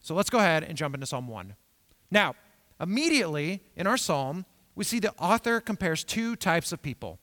So 0.00 0.14
let's 0.14 0.30
go 0.30 0.38
ahead 0.38 0.62
and 0.62 0.76
jump 0.76 0.94
into 0.94 1.06
Psalm 1.06 1.26
1. 1.28 1.54
Now, 2.10 2.34
immediately 2.80 3.62
in 3.76 3.86
our 3.86 3.96
psalm, 3.96 4.46
we 4.74 4.84
see 4.84 4.98
the 4.98 5.14
author 5.16 5.60
compares 5.60 6.04
two 6.04 6.36
types 6.36 6.72
of 6.72 6.82
people 6.82 7.18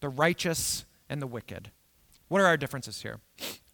the 0.00 0.08
righteous 0.08 0.84
and 1.08 1.22
the 1.22 1.26
wicked. 1.26 1.70
What 2.28 2.40
are 2.40 2.46
our 2.46 2.56
differences 2.56 3.02
here? 3.02 3.20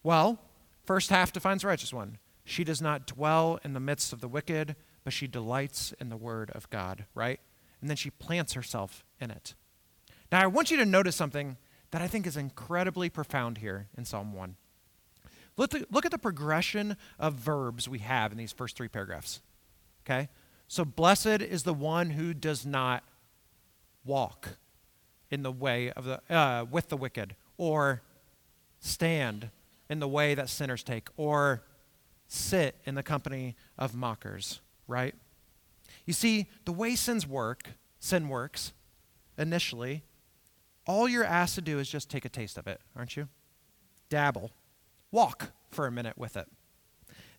Well, 0.03 0.39
first 0.85 1.11
half 1.11 1.33
defines 1.33 1.63
the 1.63 1.69
righteous 1.69 1.93
one. 1.93 2.19
She 2.45 2.65
does 2.65 2.81
not 2.81 3.07
dwell 3.07 3.59
in 3.65 3.73
the 3.73 3.81
midst 3.81 4.13
of 4.13 4.21
the 4.21 4.29
wicked, 4.29 4.77
but 5.05 5.13
she 5.13 5.27
delights 5.27 5.93
in 6.01 6.09
the 6.09 6.17
word 6.17 6.51
of 6.51 6.69
God, 6.71 7.07
right? 7.15 7.41
And 7.81 7.89
then 7.89 7.97
she 7.97 8.11
plants 8.11 8.53
herself 8.53 9.05
in 9.21 9.31
it. 9.31 9.55
Now, 10.31 10.43
I 10.43 10.47
want 10.47 10.71
you 10.71 10.77
to 10.77 10.85
notice 10.85 11.17
something 11.17 11.57
that 11.91 12.03
I 12.03 12.07
think 12.07 12.27
is 12.27 12.37
incredibly 12.37 13.09
profound 13.09 13.59
here 13.59 13.89
in 13.97 14.05
Psalm 14.05 14.33
1. 14.33 14.57
Look, 15.57 15.75
look 15.91 16.05
at 16.05 16.12
the 16.12 16.19
progression 16.19 16.97
of 17.19 17.35
verbs 17.35 17.88
we 17.88 17.99
have 18.01 18.33
in 18.33 18.38
these 18.38 18.53
first 18.53 18.77
three 18.77 18.88
paragraphs. 18.88 19.40
Okay? 20.05 20.29
So, 20.70 20.85
blessed 20.85 21.26
is 21.42 21.64
the 21.64 21.74
one 21.74 22.11
who 22.11 22.33
does 22.33 22.64
not 22.64 23.02
walk 24.04 24.50
in 25.28 25.42
the 25.42 25.50
way 25.50 25.90
of 25.90 26.04
the, 26.04 26.20
uh, 26.30 26.64
with 26.70 26.90
the 26.90 26.96
wicked, 26.96 27.35
or 27.56 28.02
stand 28.78 29.50
in 29.88 29.98
the 29.98 30.06
way 30.06 30.37
that 30.37 30.48
sinners 30.48 30.85
take, 30.85 31.09
or 31.16 31.64
sit 32.28 32.76
in 32.85 32.94
the 32.94 33.02
company 33.02 33.56
of 33.76 33.96
mockers, 33.96 34.61
right? 34.87 35.16
You 36.06 36.12
see, 36.12 36.46
the 36.64 36.72
way 36.72 36.94
sins 36.94 37.26
work, 37.26 37.70
sin 37.98 38.28
works 38.28 38.72
initially 39.37 40.04
all 40.87 41.09
you're 41.09 41.24
asked 41.24 41.54
to 41.56 41.61
do 41.61 41.78
is 41.78 41.88
just 41.88 42.11
take 42.11 42.24
a 42.24 42.28
taste 42.28 42.59
of 42.59 42.66
it, 42.66 42.80
aren't 42.96 43.16
you? 43.16 43.28
Dabble. 44.09 44.50
Walk 45.11 45.52
for 45.70 45.87
a 45.87 45.92
minute 45.92 46.16
with 46.18 46.37
it. 46.37 46.48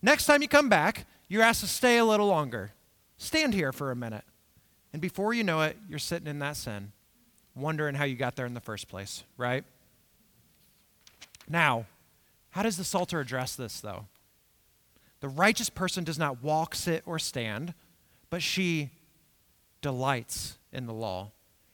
Next 0.02 0.26
time 0.26 0.42
you 0.42 0.48
come 0.48 0.70
back, 0.70 1.06
you're 1.28 1.44
asked 1.44 1.62
to 1.62 1.68
stay 1.68 1.98
a 1.98 2.06
little 2.06 2.28
longer. 2.28 2.72
Stand 3.22 3.54
here 3.54 3.72
for 3.72 3.92
a 3.92 3.96
minute. 3.96 4.24
And 4.94 5.00
before 5.00 5.32
you 5.32 5.44
know 5.44 5.62
it, 5.62 5.78
you're 5.88 6.00
sitting 6.00 6.28
in 6.28 6.40
that 6.40 6.58
sin, 6.58 6.92
wondering 7.56 7.94
how 7.94 8.04
you 8.04 8.16
got 8.16 8.36
there 8.36 8.48
in 8.48 8.56
the 8.56 8.60
first 8.60 8.88
place, 8.88 9.24
right? 9.38 9.64
Now, 11.48 11.86
how 12.50 12.64
does 12.64 12.78
the 12.78 12.84
Psalter 12.84 13.20
address 13.20 13.56
this, 13.56 13.80
though? 13.80 14.08
The 15.20 15.30
righteous 15.30 15.70
person 15.70 16.04
does 16.04 16.18
not 16.18 16.42
walk, 16.42 16.74
sit, 16.74 17.04
or 17.06 17.20
stand, 17.20 17.76
but 18.32 18.42
she 18.42 18.90
delights 19.82 20.58
in 20.74 20.88
the 20.88 20.94
law. 20.94 21.30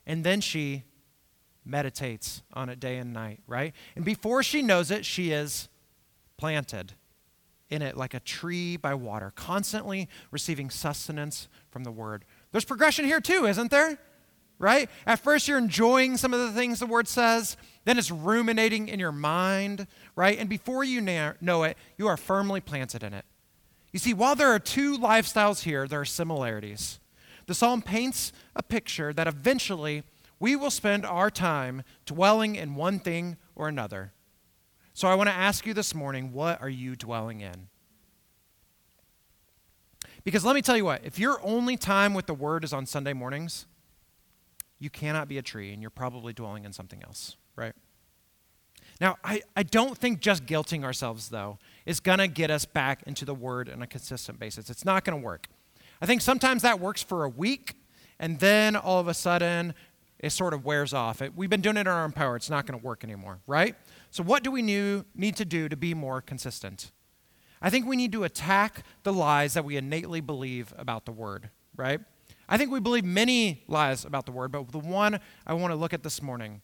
And 0.06 0.26
then 0.26 0.42
she 0.42 0.84
meditates 1.64 2.44
on 2.52 2.68
it 2.68 2.78
day 2.78 2.98
and 2.98 3.14
night, 3.14 3.40
right? 3.48 3.74
And 3.96 4.04
before 4.04 4.44
she 4.44 4.62
knows 4.62 4.92
it, 4.92 5.06
she 5.06 5.32
is 5.32 5.70
planted 6.36 6.92
in 7.70 7.82
it 7.82 7.98
like 7.98 8.14
a 8.14 8.20
tree 8.20 8.78
by 8.78 8.94
water, 8.94 9.32
constantly 9.36 10.08
receiving 10.32 10.70
sustenance 10.70 11.48
from 11.70 11.84
the 11.84 11.92
word. 11.92 12.26
There's 12.52 12.66
progression 12.66 13.06
here 13.06 13.22
too, 13.22 13.46
isn't 13.46 13.72
there? 13.72 13.98
Right? 14.60 14.90
At 15.06 15.20
first, 15.20 15.48
you're 15.48 15.60
enjoying 15.60 16.18
some 16.18 16.34
of 16.34 16.40
the 16.40 16.52
things 16.52 16.80
the 16.80 16.88
word 16.88 17.08
says, 17.08 17.58
then 17.86 18.00
it's 18.00 18.10
ruminating 18.10 18.88
in 18.88 19.00
your 19.00 19.12
mind, 19.12 19.86
right? 20.16 20.40
And 20.40 20.50
before 20.50 20.84
you 20.84 21.00
know 21.00 21.64
it, 21.64 21.78
you 21.98 22.08
are 22.08 22.18
firmly 22.18 22.60
planted 22.60 23.04
in 23.04 23.14
it. 23.14 23.26
You 23.92 24.00
see, 24.00 24.14
while 24.14 24.36
there 24.36 24.50
are 24.50 24.60
two 24.60 24.98
lifestyles 24.98 25.64
here, 25.64 25.88
there 25.88 26.02
are 26.02 26.06
similarities. 26.06 27.00
The 27.46 27.54
psalm 27.54 27.82
paints 27.82 28.34
a 28.56 28.64
picture 28.64 29.14
that 29.14 29.28
eventually 29.28 30.04
we 30.40 30.56
will 30.56 30.72
spend 30.72 31.06
our 31.06 31.30
time 31.30 31.84
dwelling 32.06 32.56
in 32.56 32.76
one 32.76 33.00
thing 33.00 33.38
or 33.56 33.68
another. 33.68 34.12
So 34.98 35.08
I 35.08 35.14
want 35.14 35.30
to 35.30 35.36
ask 35.36 35.68
you 35.68 35.76
this 35.76 35.94
morning 35.94 36.34
what 36.34 36.60
are 36.60 36.68
you 36.68 36.96
dwelling 36.96 37.42
in? 37.42 37.68
Because 40.24 40.44
let 40.44 40.56
me 40.56 40.64
tell 40.64 40.76
you 40.76 40.86
what, 40.86 41.02
if 41.06 41.20
your 41.20 41.40
only 41.44 41.78
time 41.78 42.16
with 42.16 42.26
the 42.26 42.34
Word 42.34 42.64
is 42.64 42.74
on 42.74 42.88
Sunday 42.88 43.14
mornings, 43.14 43.68
you 44.80 44.90
cannot 44.90 45.28
be 45.28 45.38
a 45.38 45.44
tree 45.44 45.72
and 45.72 45.84
you're 45.84 45.92
probably 45.92 46.34
dwelling 46.34 46.66
in 46.66 46.74
something 46.74 47.04
else, 47.04 47.38
right? 47.56 47.74
Now, 49.00 49.18
I, 49.24 49.44
I 49.56 49.62
don't 49.62 49.96
think 49.96 50.20
just 50.20 50.48
guilting 50.48 50.84
ourselves, 50.84 51.30
though, 51.30 51.60
is 51.86 52.00
going 52.00 52.18
to 52.18 52.28
get 52.28 52.50
us 52.50 52.66
back 52.66 53.04
into 53.06 53.24
the 53.24 53.36
Word 53.36 53.70
on 53.70 53.84
a 53.84 53.88
consistent 53.88 54.40
basis. 54.40 54.68
It's 54.68 54.84
not 54.84 55.06
going 55.06 55.22
to 55.22 55.24
work. 55.24 55.46
I 56.02 56.08
think 56.08 56.22
sometimes 56.22 56.64
that 56.64 56.80
works 56.80 57.04
for 57.04 57.24
a 57.24 57.30
week, 57.30 57.76
and 58.20 58.40
then 58.40 58.76
all 58.76 59.00
of 59.00 59.08
a 59.08 59.14
sudden 59.14 59.76
it 60.20 60.32
sort 60.32 60.54
of 60.54 60.66
wears 60.66 60.94
off. 60.94 61.22
It, 61.22 61.36
we've 61.36 61.50
been 61.50 61.62
doing 61.62 61.78
it 61.78 61.88
on 61.88 61.94
our 61.94 62.04
own 62.04 62.12
power. 62.12 62.36
It's 62.36 62.50
not 62.50 62.66
going 62.66 62.80
to 62.80 62.86
work 62.86 63.04
anymore, 63.04 63.40
right? 63.46 63.76
So, 64.10 64.24
what 64.24 64.44
do 64.44 64.52
we 64.52 64.62
new, 64.62 65.06
need 65.16 65.36
to 65.38 65.46
do 65.46 65.70
to 65.70 65.78
be 65.78 65.94
more 65.94 66.22
consistent? 66.22 66.92
I 67.62 67.70
think 67.70 67.88
we 67.88 67.96
need 67.96 68.12
to 68.12 68.24
attack 68.24 68.84
the 69.04 69.14
lies 69.14 69.54
that 69.54 69.66
we 69.66 69.78
innately 69.78 70.22
believe 70.22 70.74
about 70.78 71.06
the 71.06 71.12
Word, 71.12 71.50
right? 71.76 72.00
I 72.50 72.58
think 72.58 72.72
we 72.72 72.80
believe 72.80 73.04
many 73.04 73.64
lies 73.68 74.06
about 74.06 74.26
the 74.26 74.32
Word, 74.32 74.52
but 74.52 74.72
the 74.72 74.80
one 74.80 75.20
I 75.46 75.54
want 75.54 75.72
to 75.72 75.76
look 75.76 75.94
at 75.94 76.04
this 76.04 76.22
morning, 76.22 76.62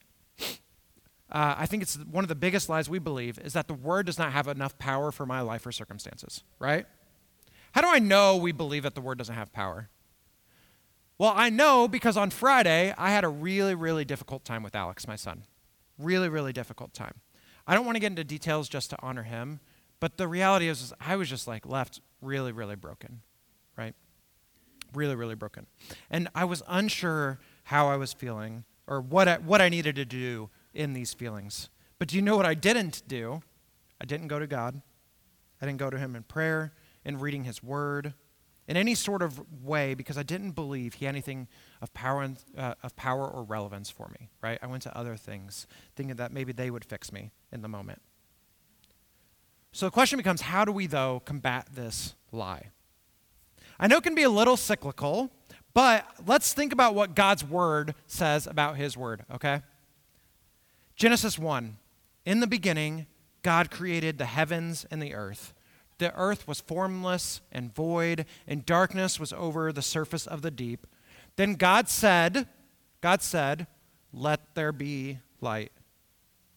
uh, 1.32 1.56
I 1.58 1.66
think 1.66 1.84
it's 1.84 1.96
one 1.96 2.24
of 2.24 2.28
the 2.28 2.36
biggest 2.36 2.70
lies 2.70 2.89
we 2.89 3.00
believe 3.00 3.39
is 3.39 3.54
that 3.54 3.68
the 3.68 3.74
Word 3.74 4.06
does 4.06 4.18
not 4.18 4.34
have 4.34 4.48
enough 4.48 4.78
power 4.78 5.12
for 5.12 5.26
my 5.26 5.42
life 5.42 5.66
or 5.66 5.72
circumstances, 5.72 6.44
right? 6.60 6.86
How 7.74 7.82
do 7.82 7.88
I 7.88 8.00
know 8.00 8.38
we 8.38 8.52
believe 8.52 8.84
that 8.84 8.94
the 8.94 9.02
Word 9.02 9.18
doesn't 9.18 9.36
have 9.36 9.52
power? 9.52 9.89
Well, 11.17 11.34
I 11.36 11.49
know 11.49 11.88
because 11.88 12.17
on 12.17 12.32
Friday, 12.32 12.93
I 12.97 13.12
had 13.12 13.23
a 13.23 13.30
really, 13.30 13.76
really 13.76 14.04
difficult 14.04 14.43
time 14.43 14.63
with 14.63 14.76
Alex, 14.76 15.08
my 15.08 15.15
son. 15.15 15.43
Really, 15.97 16.28
really 16.28 16.54
difficult 16.54 16.93
time. 16.93 17.21
I 17.67 17.76
don't 17.76 17.86
want 17.86 17.95
to 17.95 17.99
get 17.99 18.08
into 18.12 18.23
details 18.23 18.67
just 18.67 18.89
to 18.89 18.97
honor 19.02 19.23
him, 19.23 19.60
but 19.99 20.17
the 20.17 20.28
reality 20.28 20.67
is, 20.67 20.82
is 20.82 20.93
I 20.99 21.15
was 21.15 21.30
just 21.30 21.47
like 21.47 21.65
left 21.65 22.02
really, 22.21 22.52
really 22.52 22.76
broken, 22.76 23.21
right? 23.78 23.95
Really, 24.93 25.15
really 25.15 25.36
broken. 25.36 25.67
And 26.10 26.30
I 26.36 26.45
was 26.45 26.62
unsure 26.67 27.39
how 27.65 27.88
I 27.88 27.95
was 27.95 28.12
feeling 28.12 28.65
or 28.88 28.99
what 28.99 29.28
I, 29.28 29.38
what 29.38 29.62
I 29.62 29.69
needed 29.69 29.95
to 29.95 30.06
do 30.06 30.49
in 30.73 30.93
these 30.93 31.13
feelings. 31.13 31.69
But 31.99 32.10
do 32.10 32.15
you 32.15 32.21
know 32.21 32.36
what 32.36 32.45
I 32.45 32.54
didn't 32.54 33.04
do? 33.08 33.41
I 34.02 34.06
didn't 34.06 34.28
go 34.28 34.39
to 34.39 34.47
God. 34.47 34.82
I 35.62 35.65
didn't 35.65 35.80
go 35.80 35.89
to 35.89 35.97
Him 35.97 36.15
in 36.15 36.23
prayer, 36.23 36.73
in 37.06 37.19
reading 37.19 37.45
His 37.45 37.63
Word, 37.63 38.13
in 38.67 38.78
any 38.78 38.95
sort 38.95 39.21
of 39.21 39.41
way 39.63 39.93
because 39.93 40.17
I 40.17 40.23
didn't 40.23 40.52
believe 40.52 40.95
he 40.95 41.06
had 41.06 41.13
anything 41.13 41.47
of 41.82 41.93
power, 41.93 42.21
and, 42.21 42.38
uh, 42.58 42.76
of 42.84 42.95
power 42.95 43.28
or 43.28 43.43
relevance 43.43 43.89
for 43.89 44.10
me, 44.19 44.30
right? 44.41 44.58
I 44.62 44.67
went 44.67 44.84
to 44.84 44.97
other 44.97 45.15
things 45.15 45.67
thinking 45.95 46.15
that 46.15 46.32
maybe 46.32 46.54
they 46.54 46.71
would 46.71 46.86
fix 46.86 47.12
me 47.12 47.32
in 47.52 47.62
the 47.62 47.67
moment. 47.67 48.02
So 49.71 49.88
the 49.88 49.91
question 49.91 50.17
becomes 50.17 50.41
how 50.41 50.65
do 50.65 50.71
we, 50.71 50.88
though, 50.88 51.21
combat 51.26 51.67
this 51.73 52.15
lie? 52.32 52.69
I 53.80 53.88
know 53.88 53.97
it 53.97 54.04
can 54.04 54.15
be 54.15 54.23
a 54.23 54.30
little 54.30 54.56
cyclical, 54.56 55.32
but 55.73 56.06
let's 56.26 56.54
think 56.54 56.71
about 56.71 56.93
what 56.93 57.15
God's 57.15 57.43
word 57.43 57.95
says 58.06 58.45
about 58.45 58.78
his 58.78 58.95
word, 58.95 59.26
okay? 59.34 59.62
Genesis 60.95 61.39
1 61.39 61.78
In 62.26 62.39
the 62.39 62.47
beginning, 62.47 63.08
God 63.41 63.71
created 63.71 64.17
the 64.17 64.26
heavens 64.26 64.86
and 64.89 65.02
the 65.02 65.13
earth. 65.13 65.54
The 66.04 66.13
earth 66.16 66.50
was 66.50 66.60
formless 66.60 67.39
and 67.50 67.74
void, 67.74 68.26
and 68.46 68.66
darkness 68.66 69.22
was 69.22 69.32
over 69.32 69.72
the 69.72 69.82
surface 69.82 70.28
of 70.28 70.42
the 70.42 70.52
deep. 70.52 70.86
Then 71.38 71.54
God 71.54 71.88
said, 71.88 72.46
God 73.00 73.22
said, 73.22 73.68
Let 74.12 74.54
there 74.54 74.74
be 74.74 75.20
light. 75.39 75.72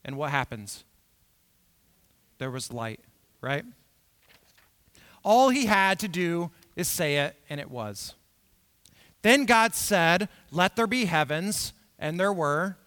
And 0.05 0.17
what 0.17 0.33
happens? 0.33 0.83
There 2.39 2.51
was 2.51 2.73
light, 2.73 2.99
right? 3.41 3.65
All 5.23 5.51
he 5.51 5.67
had 5.67 6.01
to 6.01 6.09
do 6.09 6.51
is 6.75 6.89
say 6.89 7.19
it, 7.19 7.37
and 7.49 7.61
it 7.61 7.71
was. 7.71 8.15
Then 9.23 9.45
God 9.45 9.77
said, 9.77 10.29
Let 10.51 10.75
there 10.75 10.89
be 10.89 11.05
heavens, 11.05 11.73
and 12.01 12.19
there 12.19 12.33
were 12.33 12.79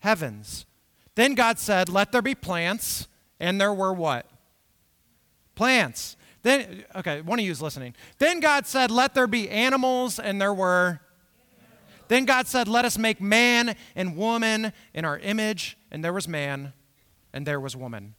heavens. 0.00 0.66
Then 1.14 1.34
God 1.34 1.58
said, 1.58 1.88
Let 1.88 2.12
there 2.12 2.20
be 2.20 2.34
plants, 2.34 3.08
and 3.40 3.58
there 3.58 3.72
were 3.72 3.94
what? 3.94 4.30
Plants. 5.58 6.16
Then, 6.44 6.84
okay, 6.94 7.20
one 7.20 7.40
of 7.40 7.44
you 7.44 7.50
is 7.50 7.60
listening. 7.60 7.96
Then 8.18 8.38
God 8.38 8.64
said, 8.64 8.92
Let 8.92 9.14
there 9.14 9.26
be 9.26 9.50
animals, 9.50 10.20
and 10.20 10.40
there 10.40 10.54
were. 10.54 11.00
Then 12.06 12.26
God 12.26 12.46
said, 12.46 12.68
Let 12.68 12.84
us 12.84 12.96
make 12.96 13.20
man 13.20 13.74
and 13.96 14.16
woman 14.16 14.72
in 14.94 15.04
our 15.04 15.18
image, 15.18 15.76
and 15.90 16.04
there 16.04 16.12
was 16.12 16.28
man, 16.28 16.74
and 17.32 17.44
there 17.44 17.58
was 17.58 17.74
woman. 17.74 18.14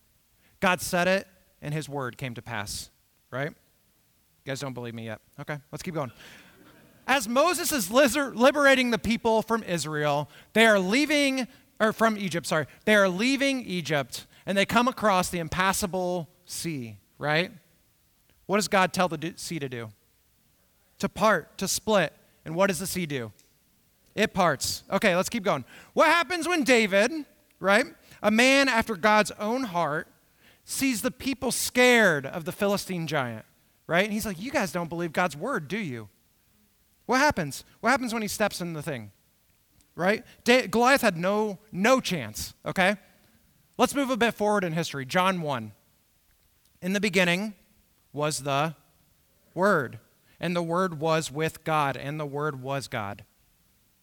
God 0.60 0.82
said 0.82 1.08
it, 1.08 1.28
and 1.62 1.73
his 1.73 1.88
word 1.88 2.17
came 2.17 2.36
to 2.36 2.41
pass, 2.41 2.89
right? 3.32 3.52
You 3.52 4.45
guys 4.45 4.60
don't 4.60 4.73
believe 4.73 4.93
me 4.93 5.06
yet. 5.06 5.21
Okay, 5.39 5.60
let's 5.71 5.82
keep 5.82 5.93
going. 5.93 6.12
As 7.08 7.25
Moses 7.30 7.71
is 7.71 7.89
liberating 7.89 8.91
the 8.91 8.99
people 8.99 9.41
from 9.43 9.63
Israel, 9.63 10.30
they 10.52 10.65
are 10.65 10.78
leaving, 10.78 11.47
or 11.80 11.93
from 11.93 12.17
Egypt, 12.17 12.45
sorry, 12.47 12.67
they 12.84 12.95
are 12.95 13.08
leaving 13.08 13.65
Egypt 13.65 14.28
and 14.45 14.58
they 14.58 14.65
come 14.65 14.89
across 14.89 15.30
the 15.30 15.39
impassable 15.39 16.28
sea, 16.43 16.97
right? 17.19 17.51
What 18.47 18.58
does 18.58 18.67
God 18.67 18.91
tell 18.91 19.08
the 19.08 19.34
sea 19.36 19.60
to 19.60 19.69
do? 19.69 19.89
To 20.97 21.08
part, 21.08 21.60
to 21.60 21.67
split. 21.67 22.12
And 22.43 22.55
what 22.55 22.67
does 22.67 22.79
the 22.79 22.88
sea 22.88 23.05
do? 23.05 23.32
It 24.15 24.34
parts. 24.34 24.84
Okay, 24.89 25.15
let's 25.15 25.29
keep 25.29 25.43
going. 25.43 25.63
What 25.93 26.08
happens 26.08 26.47
when 26.47 26.63
David, 26.63 27.12
right, 27.60 27.86
a 28.23 28.32
man 28.32 28.67
after 28.67 28.95
God's 28.95 29.32
own 29.39 29.65
heart, 29.65 30.08
sees 30.65 31.03
the 31.03 31.12
people 31.12 31.51
scared 31.51 32.25
of 32.25 32.45
the 32.45 32.51
Philistine 32.51 33.05
giant? 33.05 33.45
right? 33.89 34.03
And 34.03 34.13
he's 34.13 34.25
like, 34.25 34.39
You 34.39 34.51
guys 34.51 34.71
don't 34.71 34.88
believe 34.88 35.12
God's 35.12 35.36
word, 35.36 35.67
do 35.67 35.77
you? 35.77 36.08
What 37.08 37.17
happens? 37.17 37.63
What 37.82 37.89
happens 37.89 38.13
when 38.13 38.21
he 38.21 38.27
steps 38.27 38.62
in 38.62 38.73
the 38.73 38.84
thing? 38.84 39.12
Right? 39.95 40.23
Goliath 40.45 41.01
had 41.01 41.17
no, 41.17 41.58
no 41.71 41.99
chance, 41.99 42.53
okay? 42.65 42.97
Let's 43.77 43.95
move 43.95 44.12
a 44.12 44.15
bit 44.15 44.36
forward 44.36 44.63
in 44.63 44.73
history. 44.73 45.05
John 45.05 45.41
1. 45.41 45.71
In 46.81 46.93
the 46.93 46.99
beginning 46.99 47.55
was 48.13 48.43
the 48.43 48.75
Word, 49.53 49.99
and 50.39 50.55
the 50.55 50.61
Word 50.61 50.99
was 50.99 51.31
with 51.31 51.63
God, 51.63 51.97
and 51.97 52.19
the 52.19 52.25
Word 52.25 52.61
was 52.61 52.87
God. 52.87 53.25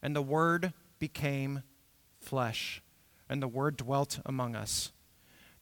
And 0.03 0.15
the 0.15 0.23
Word 0.23 0.73
became 0.99 1.63
flesh, 2.21 2.83
and 3.29 3.43
the 3.43 3.49
Word 3.49 3.77
dwelt 3.77 4.21
among 4.27 4.55
us. 4.55 4.93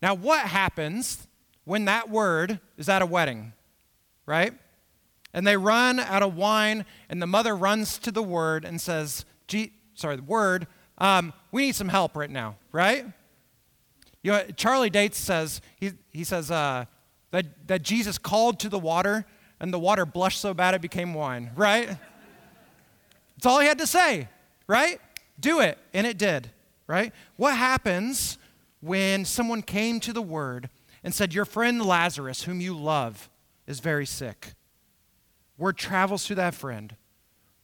Now, 0.02 0.14
what 0.14 0.46
happens 0.46 1.26
when 1.64 1.84
that 1.84 2.10
Word 2.10 2.60
is 2.76 2.88
at 2.88 3.02
a 3.02 3.06
wedding? 3.06 3.52
right? 4.26 4.54
And 5.32 5.46
they 5.46 5.56
run 5.56 5.98
out 5.98 6.22
of 6.22 6.36
wine, 6.36 6.84
and 7.08 7.20
the 7.20 7.26
mother 7.26 7.56
runs 7.56 7.98
to 7.98 8.10
the 8.10 8.22
word 8.22 8.64
and 8.64 8.80
says, 8.80 9.24
sorry, 9.94 10.16
the 10.16 10.22
word, 10.22 10.66
um, 10.98 11.32
we 11.50 11.62
need 11.62 11.74
some 11.74 11.88
help 11.88 12.16
right 12.16 12.30
now, 12.30 12.56
right? 12.72 13.04
You 14.22 14.32
know, 14.32 14.44
Charlie 14.56 14.90
Dates 14.90 15.18
says, 15.18 15.60
he, 15.76 15.92
he 16.10 16.24
says 16.24 16.50
uh, 16.50 16.86
that, 17.34 17.66
that 17.66 17.82
Jesus 17.82 18.16
called 18.16 18.60
to 18.60 18.68
the 18.68 18.78
water, 18.78 19.26
and 19.58 19.74
the 19.74 19.78
water 19.78 20.06
blushed 20.06 20.40
so 20.40 20.54
bad 20.54 20.72
it 20.72 20.80
became 20.80 21.14
wine, 21.14 21.50
right? 21.56 21.88
That's 21.88 23.46
all 23.46 23.58
he 23.58 23.66
had 23.66 23.78
to 23.78 23.88
say, 23.88 24.28
right? 24.68 25.00
Do 25.40 25.58
it, 25.58 25.76
and 25.92 26.06
it 26.06 26.16
did, 26.16 26.52
right? 26.86 27.12
What 27.34 27.56
happens 27.56 28.38
when 28.80 29.24
someone 29.24 29.62
came 29.62 29.98
to 29.98 30.12
the 30.12 30.22
word 30.22 30.70
and 31.02 31.12
said, 31.12 31.34
Your 31.34 31.44
friend 31.44 31.84
Lazarus, 31.84 32.44
whom 32.44 32.60
you 32.60 32.72
love, 32.72 33.28
is 33.66 33.80
very 33.80 34.06
sick. 34.06 34.52
Word 35.58 35.76
travels 35.76 36.26
to 36.26 36.36
that 36.36 36.54
friend, 36.54 36.94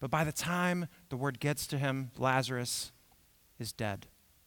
but 0.01 0.11
by 0.11 0.25
the 0.25 0.33
time 0.33 0.89
the 1.11 1.17
word 1.17 1.39
gets 1.39 1.69
to 1.69 1.79
him, 1.79 2.11
Lazarus 2.19 2.91
is 3.61 3.73
dead, 3.73 4.07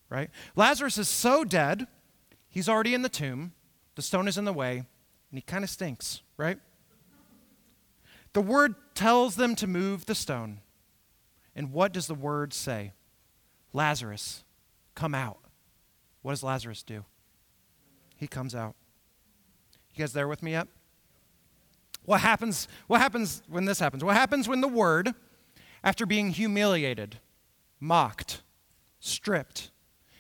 right? 0.10 0.30
Lazarus 0.58 0.98
is 0.98 1.08
so 1.08 1.46
dead, 1.46 1.88
he's 2.50 2.68
already 2.68 2.94
in 2.94 3.04
the 3.04 3.10
tomb, 3.10 3.54
the 3.96 4.02
stone 4.02 4.28
is 4.28 4.38
in 4.38 4.44
the 4.44 4.52
way, 4.52 4.84
and 5.34 5.40
he 5.40 5.42
kind 5.42 5.64
of 5.64 5.70
stinks, 5.72 6.22
right? 6.38 6.60
The 8.34 8.42
word 8.42 8.76
tells 8.94 9.36
them 9.36 9.56
to 9.56 9.66
move 9.66 10.06
the 10.06 10.14
stone. 10.14 10.60
And 11.56 11.74
what 11.74 11.92
does 11.92 12.06
the 12.06 12.14
word 12.14 12.54
say? 12.54 12.92
Lazarus, 13.74 14.44
come 14.94 15.16
out. 15.16 15.40
What 16.22 16.34
does 16.34 16.44
Lazarus 16.44 16.84
do? 16.84 17.04
He 18.16 18.28
comes 18.28 18.54
out. 18.54 18.76
You 19.96 20.04
guys 20.04 20.14
there 20.14 20.28
with 20.28 20.44
me 20.44 20.52
yet? 20.52 20.68
What 22.06 22.22
happens, 22.22 22.68
what 22.86 23.02
happens 23.02 23.42
when 23.50 23.66
this 23.66 23.80
happens? 23.80 24.04
What 24.04 24.16
happens 24.16 24.48
when 24.48 24.62
the 24.62 24.68
word, 24.68 25.16
after 25.84 26.06
being 26.06 26.30
humiliated, 26.30 27.18
mocked, 27.80 28.44
stripped, 29.00 29.72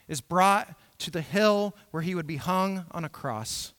is 0.08 0.22
brought 0.22 0.74
to 0.98 1.12
the 1.12 1.22
hill 1.22 1.76
where 1.92 2.02
he 2.02 2.16
would 2.16 2.26
be 2.26 2.38
hung 2.38 2.86
on 2.90 3.06
a 3.06 3.10
cross? 3.10 3.74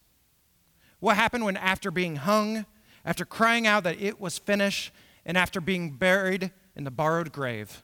What 1.04 1.16
happened 1.16 1.44
when, 1.44 1.58
after 1.58 1.90
being 1.90 2.16
hung, 2.16 2.64
after 3.04 3.26
crying 3.26 3.66
out 3.66 3.84
that 3.84 4.00
it 4.00 4.18
was 4.18 4.38
finished, 4.38 4.90
and 5.26 5.36
after 5.36 5.60
being 5.60 5.90
buried 5.90 6.50
in 6.74 6.84
the 6.84 6.90
borrowed 6.90 7.30
grave, 7.30 7.82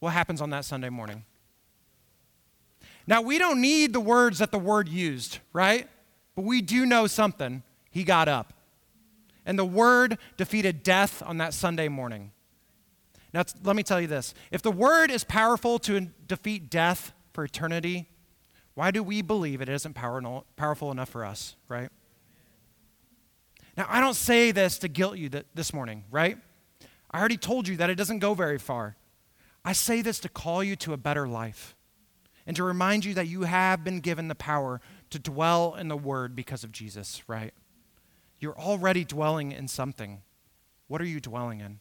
what 0.00 0.10
happens 0.10 0.40
on 0.40 0.50
that 0.50 0.64
Sunday 0.64 0.88
morning? 0.88 1.24
Now, 3.06 3.22
we 3.22 3.38
don't 3.38 3.60
need 3.60 3.92
the 3.92 4.00
words 4.00 4.40
that 4.40 4.50
the 4.50 4.58
word 4.58 4.88
used, 4.88 5.38
right? 5.52 5.88
But 6.34 6.44
we 6.44 6.62
do 6.62 6.84
know 6.84 7.06
something. 7.06 7.62
He 7.92 8.02
got 8.02 8.26
up. 8.26 8.52
And 9.44 9.56
the 9.56 9.64
word 9.64 10.18
defeated 10.36 10.82
death 10.82 11.22
on 11.24 11.38
that 11.38 11.54
Sunday 11.54 11.86
morning. 11.86 12.32
Now, 13.32 13.44
let 13.62 13.76
me 13.76 13.84
tell 13.84 14.00
you 14.00 14.08
this 14.08 14.34
if 14.50 14.62
the 14.62 14.72
word 14.72 15.12
is 15.12 15.22
powerful 15.22 15.78
to 15.78 16.08
defeat 16.26 16.70
death 16.70 17.12
for 17.32 17.44
eternity, 17.44 18.08
why 18.74 18.90
do 18.90 19.04
we 19.04 19.22
believe 19.22 19.60
it 19.60 19.68
isn't 19.68 19.94
powerful 19.94 20.90
enough 20.90 21.08
for 21.08 21.24
us, 21.24 21.54
right? 21.68 21.88
Now, 23.76 23.86
I 23.88 24.00
don't 24.00 24.14
say 24.14 24.52
this 24.52 24.78
to 24.78 24.88
guilt 24.88 25.18
you 25.18 25.30
this 25.54 25.72
morning, 25.72 26.04
right? 26.10 26.38
I 27.10 27.18
already 27.18 27.36
told 27.36 27.68
you 27.68 27.76
that 27.76 27.90
it 27.90 27.96
doesn't 27.96 28.20
go 28.20 28.34
very 28.34 28.58
far. 28.58 28.96
I 29.64 29.72
say 29.72 30.00
this 30.00 30.18
to 30.20 30.28
call 30.28 30.62
you 30.62 30.76
to 30.76 30.92
a 30.92 30.96
better 30.96 31.26
life 31.28 31.76
and 32.46 32.56
to 32.56 32.62
remind 32.62 33.04
you 33.04 33.14
that 33.14 33.26
you 33.26 33.42
have 33.42 33.84
been 33.84 34.00
given 34.00 34.28
the 34.28 34.34
power 34.34 34.80
to 35.10 35.18
dwell 35.18 35.74
in 35.74 35.88
the 35.88 35.96
Word 35.96 36.34
because 36.36 36.64
of 36.64 36.72
Jesus, 36.72 37.22
right? 37.28 37.52
You're 38.38 38.58
already 38.58 39.04
dwelling 39.04 39.52
in 39.52 39.68
something. 39.68 40.22
What 40.88 41.00
are 41.00 41.06
you 41.06 41.20
dwelling 41.20 41.60
in? 41.60 41.80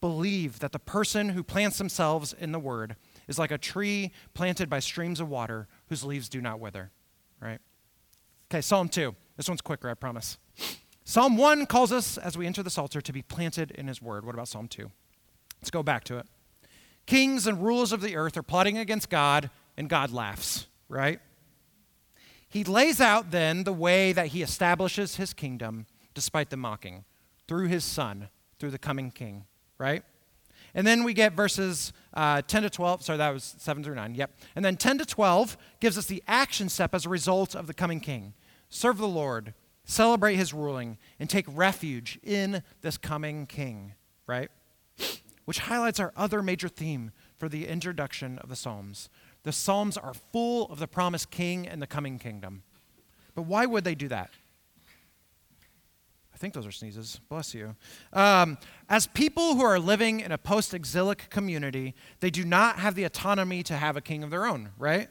Believe 0.00 0.60
that 0.60 0.72
the 0.72 0.78
person 0.78 1.30
who 1.30 1.42
plants 1.42 1.76
themselves 1.76 2.32
in 2.32 2.52
the 2.52 2.58
word 2.58 2.96
is 3.28 3.38
like 3.38 3.50
a 3.50 3.58
tree 3.58 4.12
planted 4.32 4.70
by 4.70 4.78
streams 4.78 5.20
of 5.20 5.28
water 5.28 5.68
whose 5.88 6.04
leaves 6.04 6.30
do 6.30 6.40
not 6.40 6.58
wither, 6.58 6.90
right? 7.38 7.58
Okay, 8.50 8.62
Psalm 8.62 8.88
2. 8.88 9.14
This 9.36 9.46
one's 9.48 9.60
quicker, 9.60 9.90
I 9.90 9.94
promise. 9.94 10.38
Psalm 11.10 11.36
1 11.36 11.66
calls 11.66 11.90
us, 11.90 12.18
as 12.18 12.38
we 12.38 12.46
enter 12.46 12.62
the 12.62 12.70
Psalter, 12.70 13.00
to 13.00 13.12
be 13.12 13.20
planted 13.20 13.72
in 13.72 13.88
his 13.88 14.00
word. 14.00 14.24
What 14.24 14.36
about 14.36 14.46
Psalm 14.46 14.68
2? 14.68 14.92
Let's 15.60 15.72
go 15.72 15.82
back 15.82 16.04
to 16.04 16.18
it. 16.18 16.26
Kings 17.04 17.48
and 17.48 17.60
rulers 17.60 17.90
of 17.90 18.00
the 18.00 18.14
earth 18.14 18.36
are 18.36 18.44
plotting 18.44 18.78
against 18.78 19.10
God, 19.10 19.50
and 19.76 19.88
God 19.88 20.12
laughs, 20.12 20.68
right? 20.88 21.18
He 22.48 22.62
lays 22.62 23.00
out 23.00 23.32
then 23.32 23.64
the 23.64 23.72
way 23.72 24.12
that 24.12 24.28
he 24.28 24.40
establishes 24.40 25.16
his 25.16 25.34
kingdom 25.34 25.86
despite 26.14 26.48
the 26.48 26.56
mocking 26.56 27.04
through 27.48 27.66
his 27.66 27.82
son, 27.82 28.28
through 28.60 28.70
the 28.70 28.78
coming 28.78 29.10
king, 29.10 29.46
right? 29.78 30.04
And 30.74 30.86
then 30.86 31.02
we 31.02 31.12
get 31.12 31.32
verses 31.32 31.92
uh, 32.14 32.42
10 32.42 32.62
to 32.62 32.70
12. 32.70 33.02
Sorry, 33.02 33.18
that 33.18 33.34
was 33.34 33.56
7 33.58 33.82
through 33.82 33.96
9. 33.96 34.14
Yep. 34.14 34.30
And 34.54 34.64
then 34.64 34.76
10 34.76 34.98
to 34.98 35.04
12 35.04 35.56
gives 35.80 35.98
us 35.98 36.06
the 36.06 36.22
action 36.28 36.68
step 36.68 36.94
as 36.94 37.04
a 37.04 37.08
result 37.08 37.56
of 37.56 37.66
the 37.66 37.74
coming 37.74 37.98
king. 37.98 38.32
Serve 38.68 38.98
the 38.98 39.08
Lord, 39.08 39.54
celebrate 39.84 40.36
his 40.36 40.52
ruling, 40.52 40.98
and 41.18 41.28
take 41.28 41.46
refuge 41.48 42.18
in 42.22 42.62
this 42.82 42.96
coming 42.96 43.46
king, 43.46 43.94
right? 44.26 44.50
Which 45.44 45.60
highlights 45.60 45.98
our 45.98 46.12
other 46.16 46.42
major 46.42 46.68
theme 46.68 47.12
for 47.38 47.48
the 47.48 47.66
introduction 47.66 48.38
of 48.38 48.48
the 48.48 48.56
Psalms 48.56 49.08
the 49.42 49.52
Psalms 49.52 49.96
are 49.96 50.14
full 50.14 50.66
of 50.66 50.78
the 50.78 50.86
promised 50.86 51.30
king 51.30 51.66
and 51.66 51.80
the 51.80 51.86
coming 51.86 52.18
kingdom. 52.18 52.62
But 53.34 53.42
why 53.42 53.66
would 53.66 53.84
they 53.84 53.94
do 53.94 54.08
that? 54.08 54.30
I 56.34 56.36
think 56.36 56.54
those 56.54 56.66
are 56.66 56.72
sneezes. 56.72 57.20
Bless 57.28 57.54
you. 57.54 57.76
Um, 58.12 58.58
as 58.88 59.06
people 59.06 59.56
who 59.56 59.62
are 59.62 59.78
living 59.78 60.20
in 60.20 60.32
a 60.32 60.38
post 60.38 60.74
exilic 60.74 61.28
community, 61.30 61.94
they 62.20 62.30
do 62.30 62.44
not 62.44 62.78
have 62.78 62.94
the 62.94 63.04
autonomy 63.04 63.62
to 63.64 63.76
have 63.76 63.96
a 63.96 64.00
king 64.00 64.22
of 64.22 64.30
their 64.30 64.46
own, 64.46 64.70
right? 64.78 65.08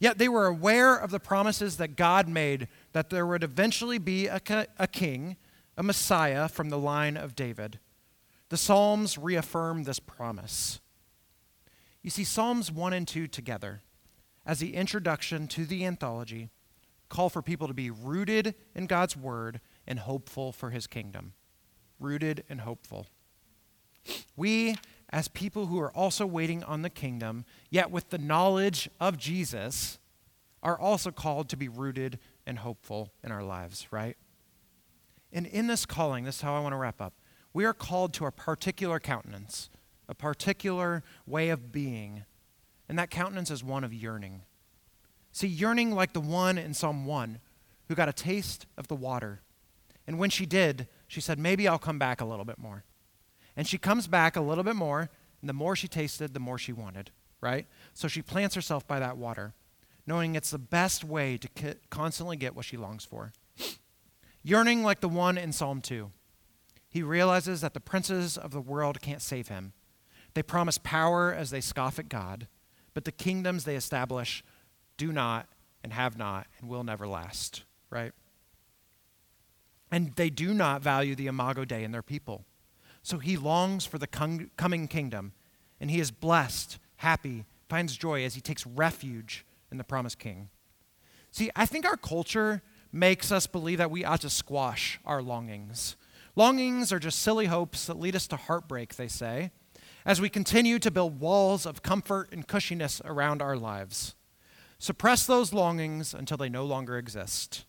Yet 0.00 0.16
they 0.16 0.28
were 0.28 0.46
aware 0.46 0.96
of 0.96 1.10
the 1.10 1.20
promises 1.20 1.76
that 1.76 1.94
God 1.94 2.26
made 2.26 2.68
that 2.92 3.10
there 3.10 3.26
would 3.26 3.44
eventually 3.44 3.98
be 3.98 4.26
a, 4.26 4.40
a 4.78 4.86
king, 4.88 5.36
a 5.76 5.82
Messiah 5.82 6.48
from 6.48 6.70
the 6.70 6.78
line 6.78 7.18
of 7.18 7.36
David. 7.36 7.78
The 8.48 8.56
Psalms 8.56 9.18
reaffirm 9.18 9.84
this 9.84 10.00
promise. 10.00 10.80
You 12.02 12.08
see, 12.08 12.24
Psalms 12.24 12.72
1 12.72 12.94
and 12.94 13.06
2 13.06 13.26
together, 13.26 13.82
as 14.46 14.58
the 14.58 14.74
introduction 14.74 15.46
to 15.48 15.66
the 15.66 15.84
anthology, 15.84 16.48
call 17.10 17.28
for 17.28 17.42
people 17.42 17.68
to 17.68 17.74
be 17.74 17.90
rooted 17.90 18.54
in 18.74 18.86
God's 18.86 19.16
word 19.16 19.60
and 19.86 19.98
hopeful 19.98 20.50
for 20.50 20.70
his 20.70 20.86
kingdom. 20.86 21.34
Rooted 21.98 22.42
and 22.48 22.62
hopeful. 22.62 23.06
We, 24.34 24.76
as 25.10 25.28
people 25.28 25.66
who 25.66 25.80
are 25.80 25.92
also 25.92 26.24
waiting 26.24 26.62
on 26.64 26.82
the 26.82 26.90
kingdom, 26.90 27.44
yet 27.68 27.90
with 27.90 28.10
the 28.10 28.18
knowledge 28.18 28.88
of 29.00 29.18
Jesus, 29.18 29.98
are 30.62 30.78
also 30.78 31.10
called 31.10 31.48
to 31.48 31.56
be 31.56 31.68
rooted 31.68 32.18
and 32.46 32.58
hopeful 32.58 33.12
in 33.24 33.32
our 33.32 33.42
lives, 33.42 33.88
right? 33.90 34.16
And 35.32 35.46
in 35.46 35.66
this 35.66 35.86
calling, 35.86 36.24
this 36.24 36.36
is 36.36 36.42
how 36.42 36.54
I 36.54 36.60
want 36.60 36.72
to 36.72 36.76
wrap 36.76 37.00
up. 37.00 37.14
We 37.52 37.64
are 37.64 37.72
called 37.72 38.12
to 38.14 38.26
a 38.26 38.32
particular 38.32 39.00
countenance, 39.00 39.70
a 40.08 40.14
particular 40.14 41.02
way 41.26 41.48
of 41.48 41.72
being, 41.72 42.24
and 42.88 42.98
that 42.98 43.10
countenance 43.10 43.50
is 43.50 43.64
one 43.64 43.84
of 43.84 43.92
yearning. 43.92 44.42
See, 45.32 45.46
yearning 45.46 45.92
like 45.92 46.12
the 46.12 46.20
one 46.20 46.58
in 46.58 46.74
Psalm 46.74 47.06
1 47.06 47.38
who 47.90 47.96
got 47.96 48.08
a 48.08 48.12
taste 48.12 48.66
of 48.78 48.86
the 48.86 48.94
water. 48.94 49.40
And 50.06 50.16
when 50.16 50.30
she 50.30 50.46
did, 50.46 50.86
she 51.08 51.20
said, 51.20 51.40
Maybe 51.40 51.66
I'll 51.66 51.78
come 51.78 51.98
back 51.98 52.20
a 52.20 52.24
little 52.24 52.44
bit 52.44 52.56
more. 52.56 52.84
And 53.56 53.66
she 53.66 53.78
comes 53.78 54.06
back 54.06 54.36
a 54.36 54.40
little 54.40 54.64
bit 54.64 54.76
more, 54.76 55.10
and 55.40 55.48
the 55.48 55.54
more 55.54 55.76
she 55.76 55.88
tasted, 55.88 56.34
the 56.34 56.40
more 56.40 56.58
she 56.58 56.72
wanted, 56.72 57.10
right? 57.40 57.66
So 57.94 58.08
she 58.08 58.22
plants 58.22 58.54
herself 58.54 58.86
by 58.86 59.00
that 59.00 59.16
water, 59.16 59.54
knowing 60.06 60.34
it's 60.34 60.50
the 60.50 60.58
best 60.58 61.04
way 61.04 61.36
to 61.38 61.76
constantly 61.90 62.36
get 62.36 62.54
what 62.54 62.64
she 62.64 62.76
longs 62.76 63.04
for. 63.04 63.32
Yearning 64.42 64.82
like 64.82 65.00
the 65.00 65.08
one 65.08 65.36
in 65.36 65.52
Psalm 65.52 65.80
2. 65.80 66.10
He 66.88 67.02
realizes 67.02 67.60
that 67.60 67.74
the 67.74 67.80
princes 67.80 68.36
of 68.36 68.50
the 68.50 68.60
world 68.60 69.00
can't 69.00 69.22
save 69.22 69.48
him. 69.48 69.72
They 70.34 70.42
promise 70.42 70.78
power 70.78 71.32
as 71.32 71.50
they 71.50 71.60
scoff 71.60 71.98
at 71.98 72.08
God, 72.08 72.48
but 72.94 73.04
the 73.04 73.12
kingdoms 73.12 73.64
they 73.64 73.76
establish 73.76 74.42
do 74.96 75.12
not 75.12 75.48
and 75.82 75.92
have 75.92 76.18
not 76.18 76.46
and 76.58 76.68
will 76.68 76.84
never 76.84 77.06
last, 77.06 77.64
right? 77.90 78.12
And 79.90 80.14
they 80.14 80.30
do 80.30 80.54
not 80.54 80.82
value 80.82 81.14
the 81.14 81.26
Imago 81.26 81.64
Dei 81.64 81.84
in 81.84 81.92
their 81.92 82.02
people. 82.02 82.44
So 83.02 83.18
he 83.18 83.36
longs 83.36 83.86
for 83.86 83.98
the 83.98 84.06
coming 84.06 84.88
kingdom, 84.88 85.32
and 85.80 85.90
he 85.90 86.00
is 86.00 86.10
blessed, 86.10 86.78
happy, 86.96 87.46
finds 87.68 87.96
joy 87.96 88.24
as 88.24 88.34
he 88.34 88.40
takes 88.40 88.66
refuge 88.66 89.46
in 89.70 89.78
the 89.78 89.84
promised 89.84 90.18
king. 90.18 90.50
See, 91.30 91.50
I 91.54 91.64
think 91.66 91.86
our 91.86 91.96
culture 91.96 92.62
makes 92.92 93.30
us 93.30 93.46
believe 93.46 93.78
that 93.78 93.90
we 93.90 94.04
ought 94.04 94.20
to 94.22 94.30
squash 94.30 94.98
our 95.06 95.22
longings. 95.22 95.96
Longings 96.36 96.92
are 96.92 96.98
just 96.98 97.20
silly 97.20 97.46
hopes 97.46 97.86
that 97.86 97.98
lead 97.98 98.16
us 98.16 98.26
to 98.28 98.36
heartbreak, 98.36 98.96
they 98.96 99.08
say, 99.08 99.50
as 100.04 100.20
we 100.20 100.28
continue 100.28 100.78
to 100.78 100.90
build 100.90 101.20
walls 101.20 101.66
of 101.66 101.82
comfort 101.82 102.28
and 102.32 102.48
cushiness 102.48 103.00
around 103.04 103.40
our 103.40 103.56
lives. 103.56 104.14
Suppress 104.78 105.26
those 105.26 105.52
longings 105.52 106.14
until 106.14 106.36
they 106.36 106.48
no 106.48 106.64
longer 106.64 106.98
exist. 106.98 107.64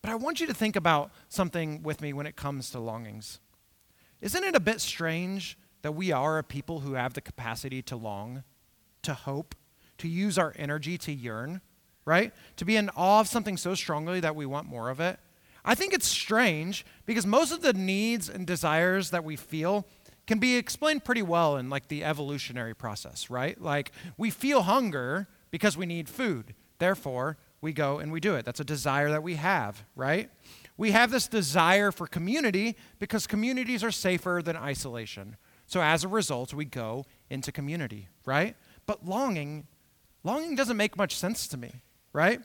But 0.00 0.10
I 0.10 0.14
want 0.14 0.40
you 0.40 0.46
to 0.46 0.54
think 0.54 0.76
about 0.76 1.10
something 1.28 1.82
with 1.82 2.00
me 2.00 2.12
when 2.12 2.26
it 2.26 2.36
comes 2.36 2.70
to 2.70 2.78
longings. 2.78 3.40
Isn't 4.24 4.42
it 4.42 4.56
a 4.56 4.60
bit 4.60 4.80
strange 4.80 5.58
that 5.82 5.92
we 5.92 6.10
are 6.10 6.38
a 6.38 6.42
people 6.42 6.80
who 6.80 6.94
have 6.94 7.12
the 7.12 7.20
capacity 7.20 7.82
to 7.82 7.94
long, 7.94 8.42
to 9.02 9.12
hope, 9.12 9.54
to 9.98 10.08
use 10.08 10.38
our 10.38 10.54
energy 10.56 10.96
to 10.96 11.12
yearn, 11.12 11.60
right? 12.06 12.32
To 12.56 12.64
be 12.64 12.76
in 12.76 12.88
awe 12.96 13.20
of 13.20 13.28
something 13.28 13.58
so 13.58 13.74
strongly 13.74 14.20
that 14.20 14.34
we 14.34 14.46
want 14.46 14.66
more 14.66 14.88
of 14.88 14.98
it? 14.98 15.18
I 15.62 15.74
think 15.74 15.92
it's 15.92 16.08
strange 16.08 16.86
because 17.04 17.26
most 17.26 17.52
of 17.52 17.60
the 17.60 17.74
needs 17.74 18.30
and 18.30 18.46
desires 18.46 19.10
that 19.10 19.24
we 19.24 19.36
feel 19.36 19.86
can 20.26 20.38
be 20.38 20.56
explained 20.56 21.04
pretty 21.04 21.20
well 21.20 21.58
in 21.58 21.68
like 21.68 21.88
the 21.88 22.02
evolutionary 22.02 22.74
process, 22.74 23.28
right? 23.28 23.60
Like 23.60 23.92
we 24.16 24.30
feel 24.30 24.62
hunger 24.62 25.28
because 25.50 25.76
we 25.76 25.84
need 25.84 26.08
food. 26.08 26.54
Therefore, 26.78 27.36
we 27.60 27.74
go 27.74 27.98
and 27.98 28.10
we 28.10 28.20
do 28.20 28.36
it. 28.36 28.46
That's 28.46 28.60
a 28.60 28.64
desire 28.64 29.10
that 29.10 29.22
we 29.22 29.34
have, 29.34 29.84
right? 29.94 30.30
We 30.76 30.90
have 30.90 31.10
this 31.10 31.28
desire 31.28 31.92
for 31.92 32.06
community 32.06 32.76
because 32.98 33.26
communities 33.26 33.84
are 33.84 33.92
safer 33.92 34.40
than 34.44 34.56
isolation. 34.56 35.36
So 35.66 35.80
as 35.80 36.04
a 36.04 36.08
result, 36.08 36.52
we 36.52 36.64
go 36.64 37.04
into 37.30 37.52
community, 37.52 38.08
right? 38.24 38.56
But 38.86 39.06
longing, 39.06 39.66
longing 40.24 40.56
doesn't 40.56 40.76
make 40.76 40.96
much 40.96 41.16
sense 41.16 41.46
to 41.48 41.56
me, 41.56 41.82
right? 42.12 42.40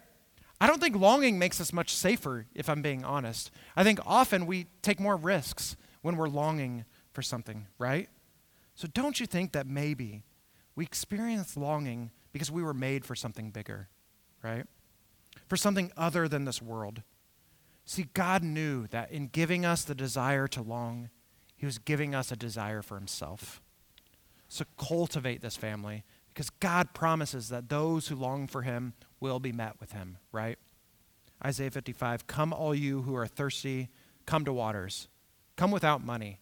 I 0.61 0.67
don't 0.67 0.81
think 0.81 0.95
longing 0.95 1.39
makes 1.39 1.59
us 1.59 1.73
much 1.73 1.95
safer, 1.95 2.45
if 2.53 2.69
I'm 2.69 2.81
being 2.81 3.03
honest. 3.03 3.49
I 3.75 3.83
think 3.83 3.99
often 4.05 4.45
we 4.45 4.67
take 4.81 4.99
more 4.99 5.15
risks 5.15 5.75
when 6.01 6.17
we're 6.17 6.27
longing 6.27 6.85
for 7.13 7.21
something, 7.21 7.67
right? 7.77 8.09
So 8.75 8.87
don't 8.87 9.19
you 9.19 9.25
think 9.25 9.53
that 9.53 9.67
maybe 9.67 10.23
we 10.75 10.85
experience 10.85 11.57
longing 11.57 12.11
because 12.31 12.51
we 12.51 12.63
were 12.63 12.73
made 12.73 13.05
for 13.05 13.15
something 13.15 13.51
bigger, 13.51 13.89
right? 14.43 14.65
For 15.47 15.57
something 15.57 15.91
other 15.97 16.27
than 16.27 16.45
this 16.45 16.61
world. 16.61 17.01
See, 17.89 18.05
God 18.13 18.43
knew 18.43 18.85
that 18.89 19.09
in 19.09 19.29
giving 19.29 19.65
us 19.65 19.83
the 19.83 19.95
desire 19.95 20.47
to 20.49 20.61
long, 20.61 21.09
He 21.57 21.65
was 21.65 21.79
giving 21.79 22.13
us 22.13 22.31
a 22.31 22.35
desire 22.35 22.83
for 22.83 22.93
Himself. 22.99 23.63
So 24.47 24.63
cultivate 24.77 25.41
this 25.41 25.57
family 25.57 26.03
because 26.31 26.51
God 26.51 26.93
promises 26.93 27.49
that 27.49 27.67
those 27.67 28.07
who 28.07 28.15
long 28.15 28.45
for 28.45 28.61
Him 28.61 28.93
will 29.19 29.39
be 29.39 29.51
met 29.51 29.79
with 29.79 29.93
Him, 29.93 30.19
right? 30.31 30.59
Isaiah 31.43 31.71
55 31.71 32.27
Come, 32.27 32.53
all 32.53 32.75
you 32.75 33.01
who 33.01 33.15
are 33.15 33.25
thirsty, 33.25 33.89
come 34.27 34.45
to 34.45 34.53
waters. 34.53 35.07
Come 35.55 35.71
without 35.71 36.05
money, 36.05 36.41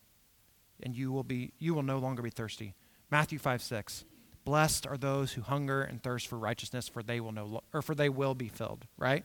and 0.84 0.98
you 0.98 1.14
will, 1.14 1.24
be, 1.24 1.54
you 1.60 1.74
will 1.74 1.82
no 1.82 1.98
longer 1.98 2.22
be 2.22 2.30
thirsty. 2.30 2.74
Matthew 3.10 3.40
5 3.40 3.62
6 3.62 4.04
Blessed 4.44 4.86
are 4.86 4.98
those 4.98 5.32
who 5.32 5.42
hunger 5.44 5.82
and 5.82 6.04
thirst 6.04 6.28
for 6.28 6.38
righteousness, 6.38 6.90
for 6.90 7.02
they 7.02 7.22
will 7.22 7.32
know, 7.32 7.62
or 7.72 7.82
for 7.82 7.96
they 7.96 8.10
will 8.10 8.36
be 8.36 8.50
filled, 8.50 8.86
right? 8.98 9.24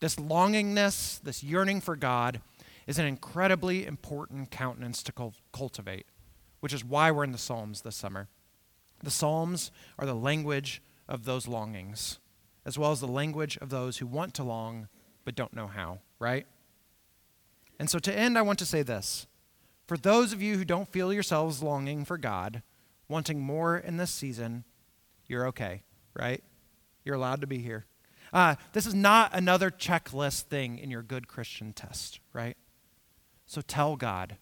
This 0.00 0.16
longingness, 0.16 1.20
this 1.22 1.42
yearning 1.42 1.80
for 1.80 1.96
God, 1.96 2.40
is 2.86 2.98
an 2.98 3.06
incredibly 3.06 3.86
important 3.86 4.50
countenance 4.50 5.02
to 5.04 5.32
cultivate, 5.52 6.06
which 6.60 6.72
is 6.72 6.84
why 6.84 7.10
we're 7.10 7.24
in 7.24 7.32
the 7.32 7.38
Psalms 7.38 7.80
this 7.80 7.96
summer. 7.96 8.28
The 9.02 9.10
Psalms 9.10 9.70
are 9.98 10.06
the 10.06 10.14
language 10.14 10.82
of 11.08 11.24
those 11.24 11.48
longings, 11.48 12.18
as 12.64 12.78
well 12.78 12.92
as 12.92 13.00
the 13.00 13.06
language 13.06 13.56
of 13.58 13.70
those 13.70 13.98
who 13.98 14.06
want 14.06 14.34
to 14.34 14.42
long 14.42 14.88
but 15.24 15.34
don't 15.34 15.54
know 15.54 15.66
how, 15.66 16.00
right? 16.18 16.46
And 17.78 17.90
so 17.90 17.98
to 17.98 18.16
end, 18.16 18.38
I 18.38 18.42
want 18.42 18.58
to 18.60 18.66
say 18.66 18.82
this. 18.82 19.26
For 19.86 19.96
those 19.96 20.32
of 20.32 20.42
you 20.42 20.56
who 20.56 20.64
don't 20.64 20.88
feel 20.88 21.12
yourselves 21.12 21.62
longing 21.62 22.04
for 22.04 22.18
God, 22.18 22.62
wanting 23.08 23.40
more 23.40 23.76
in 23.76 23.96
this 23.96 24.10
season, 24.10 24.64
you're 25.26 25.46
okay, 25.48 25.82
right? 26.14 26.42
You're 27.04 27.14
allowed 27.14 27.40
to 27.40 27.46
be 27.46 27.58
here. 27.58 27.86
Uh, 28.32 28.56
this 28.72 28.86
is 28.86 28.94
not 28.94 29.30
another 29.32 29.70
checklist 29.70 30.42
thing 30.42 30.78
in 30.78 30.90
your 30.90 31.02
good 31.02 31.28
Christian 31.28 31.72
test, 31.72 32.20
right? 32.32 32.56
So 33.46 33.60
tell 33.60 33.96
God. 33.96 34.36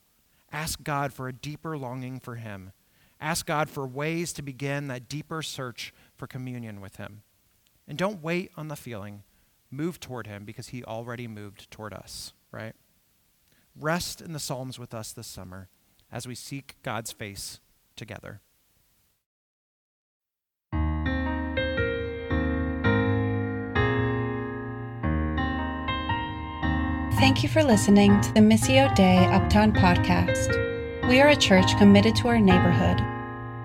Ask 0.53 0.83
God 0.83 1.13
for 1.13 1.29
a 1.29 1.33
deeper 1.33 1.77
longing 1.77 2.21
for 2.21 2.37
Him. 2.37 2.73
Ask 3.21 3.47
God 3.47 3.69
for 3.69 3.87
ways 3.87 4.33
to 4.35 4.43
begin 4.43 4.89
that 4.89 5.09
deeper 5.09 5.43
search 5.43 5.93
for 6.17 6.27
communion 6.27 6.81
with 6.81 6.97
Him. 6.97 7.23
And 7.87 7.99
don't 7.99 8.23
wait 8.23 8.53
on 8.57 8.69
the 8.69 8.77
feeling. 8.77 9.23
Move 9.71 10.01
toward 10.01 10.27
Him 10.27 10.45
because 10.45 10.69
He 10.69 10.85
already 10.85 11.27
moved 11.27 11.71
toward 11.71 11.93
us, 11.93 12.33
right? 12.53 12.75
Rest 13.79 14.21
in 14.21 14.33
the 14.33 14.39
Psalms 14.39 14.79
with 14.79 14.95
us 14.95 15.13
this 15.13 15.27
summer 15.27 15.69
as 16.13 16.29
we 16.29 16.35
seek 16.35 16.77
God's 16.83 17.13
face 17.13 17.61
together. 17.97 18.41
Thank 27.25 27.43
you 27.43 27.49
for 27.49 27.65
listening 27.65 28.21
to 28.21 28.35
the 28.35 28.41
Missio 28.41 28.95
Dei 28.95 29.17
Uptown 29.17 29.73
podcast. 29.73 31.09
We 31.09 31.23
are 31.23 31.29
a 31.29 31.35
church 31.35 31.75
committed 31.79 32.15
to 32.17 32.29
our 32.29 32.39
neighborhood, 32.39 33.01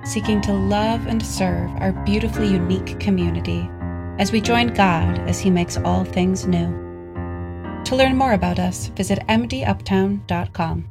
seeking 0.08 0.40
to 0.44 0.54
love 0.54 1.08
and 1.08 1.22
serve 1.22 1.70
our 1.82 1.92
beautifully 1.92 2.48
unique 2.48 2.98
community 3.02 3.70
as 4.18 4.32
we 4.32 4.40
join 4.40 4.68
God 4.68 5.20
as 5.28 5.42
He 5.42 5.50
makes 5.50 5.76
all 5.76 6.06
things 6.06 6.48
new. 6.48 6.70
To 7.84 7.98
learn 7.98 8.16
more 8.16 8.32
about 8.32 8.60
us, 8.60 8.88
visit 8.96 9.20
mduptown.com. 9.28 10.90